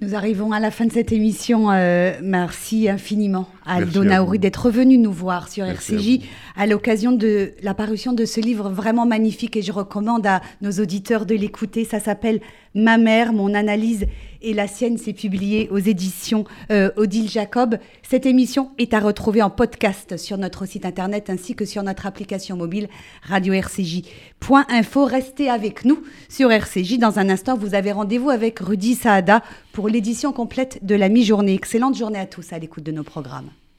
[0.00, 1.72] Nous arrivons à la fin de cette émission.
[1.72, 6.20] Euh, merci infiniment à Aldo Naouri d'être revenu nous voir sur RCJ
[6.56, 10.70] à, l'occasion de la parution de ce livre vraiment magnifique et je recommande à nos
[10.70, 11.84] auditeurs de l'écouter.
[11.84, 12.40] Ça s'appelle
[12.76, 14.06] Ma mère, mon analyse
[14.40, 14.98] et la sienne.
[14.98, 17.76] C'est publié aux éditions euh, Odile Jacob.
[18.02, 22.06] Cette émission est à retrouver en podcast sur notre site internet ainsi que sur notre
[22.06, 22.88] application mobile
[23.22, 25.04] radio RCJ.info.
[25.04, 26.98] Restez avec nous sur RCJ.
[26.98, 29.42] Dans un instant, vous avez rendez-vous avec Rudy Saada
[29.88, 31.54] l'édition complète de la mi-journée.
[31.54, 33.50] Excellente journée à tous à l'écoute de nos programmes.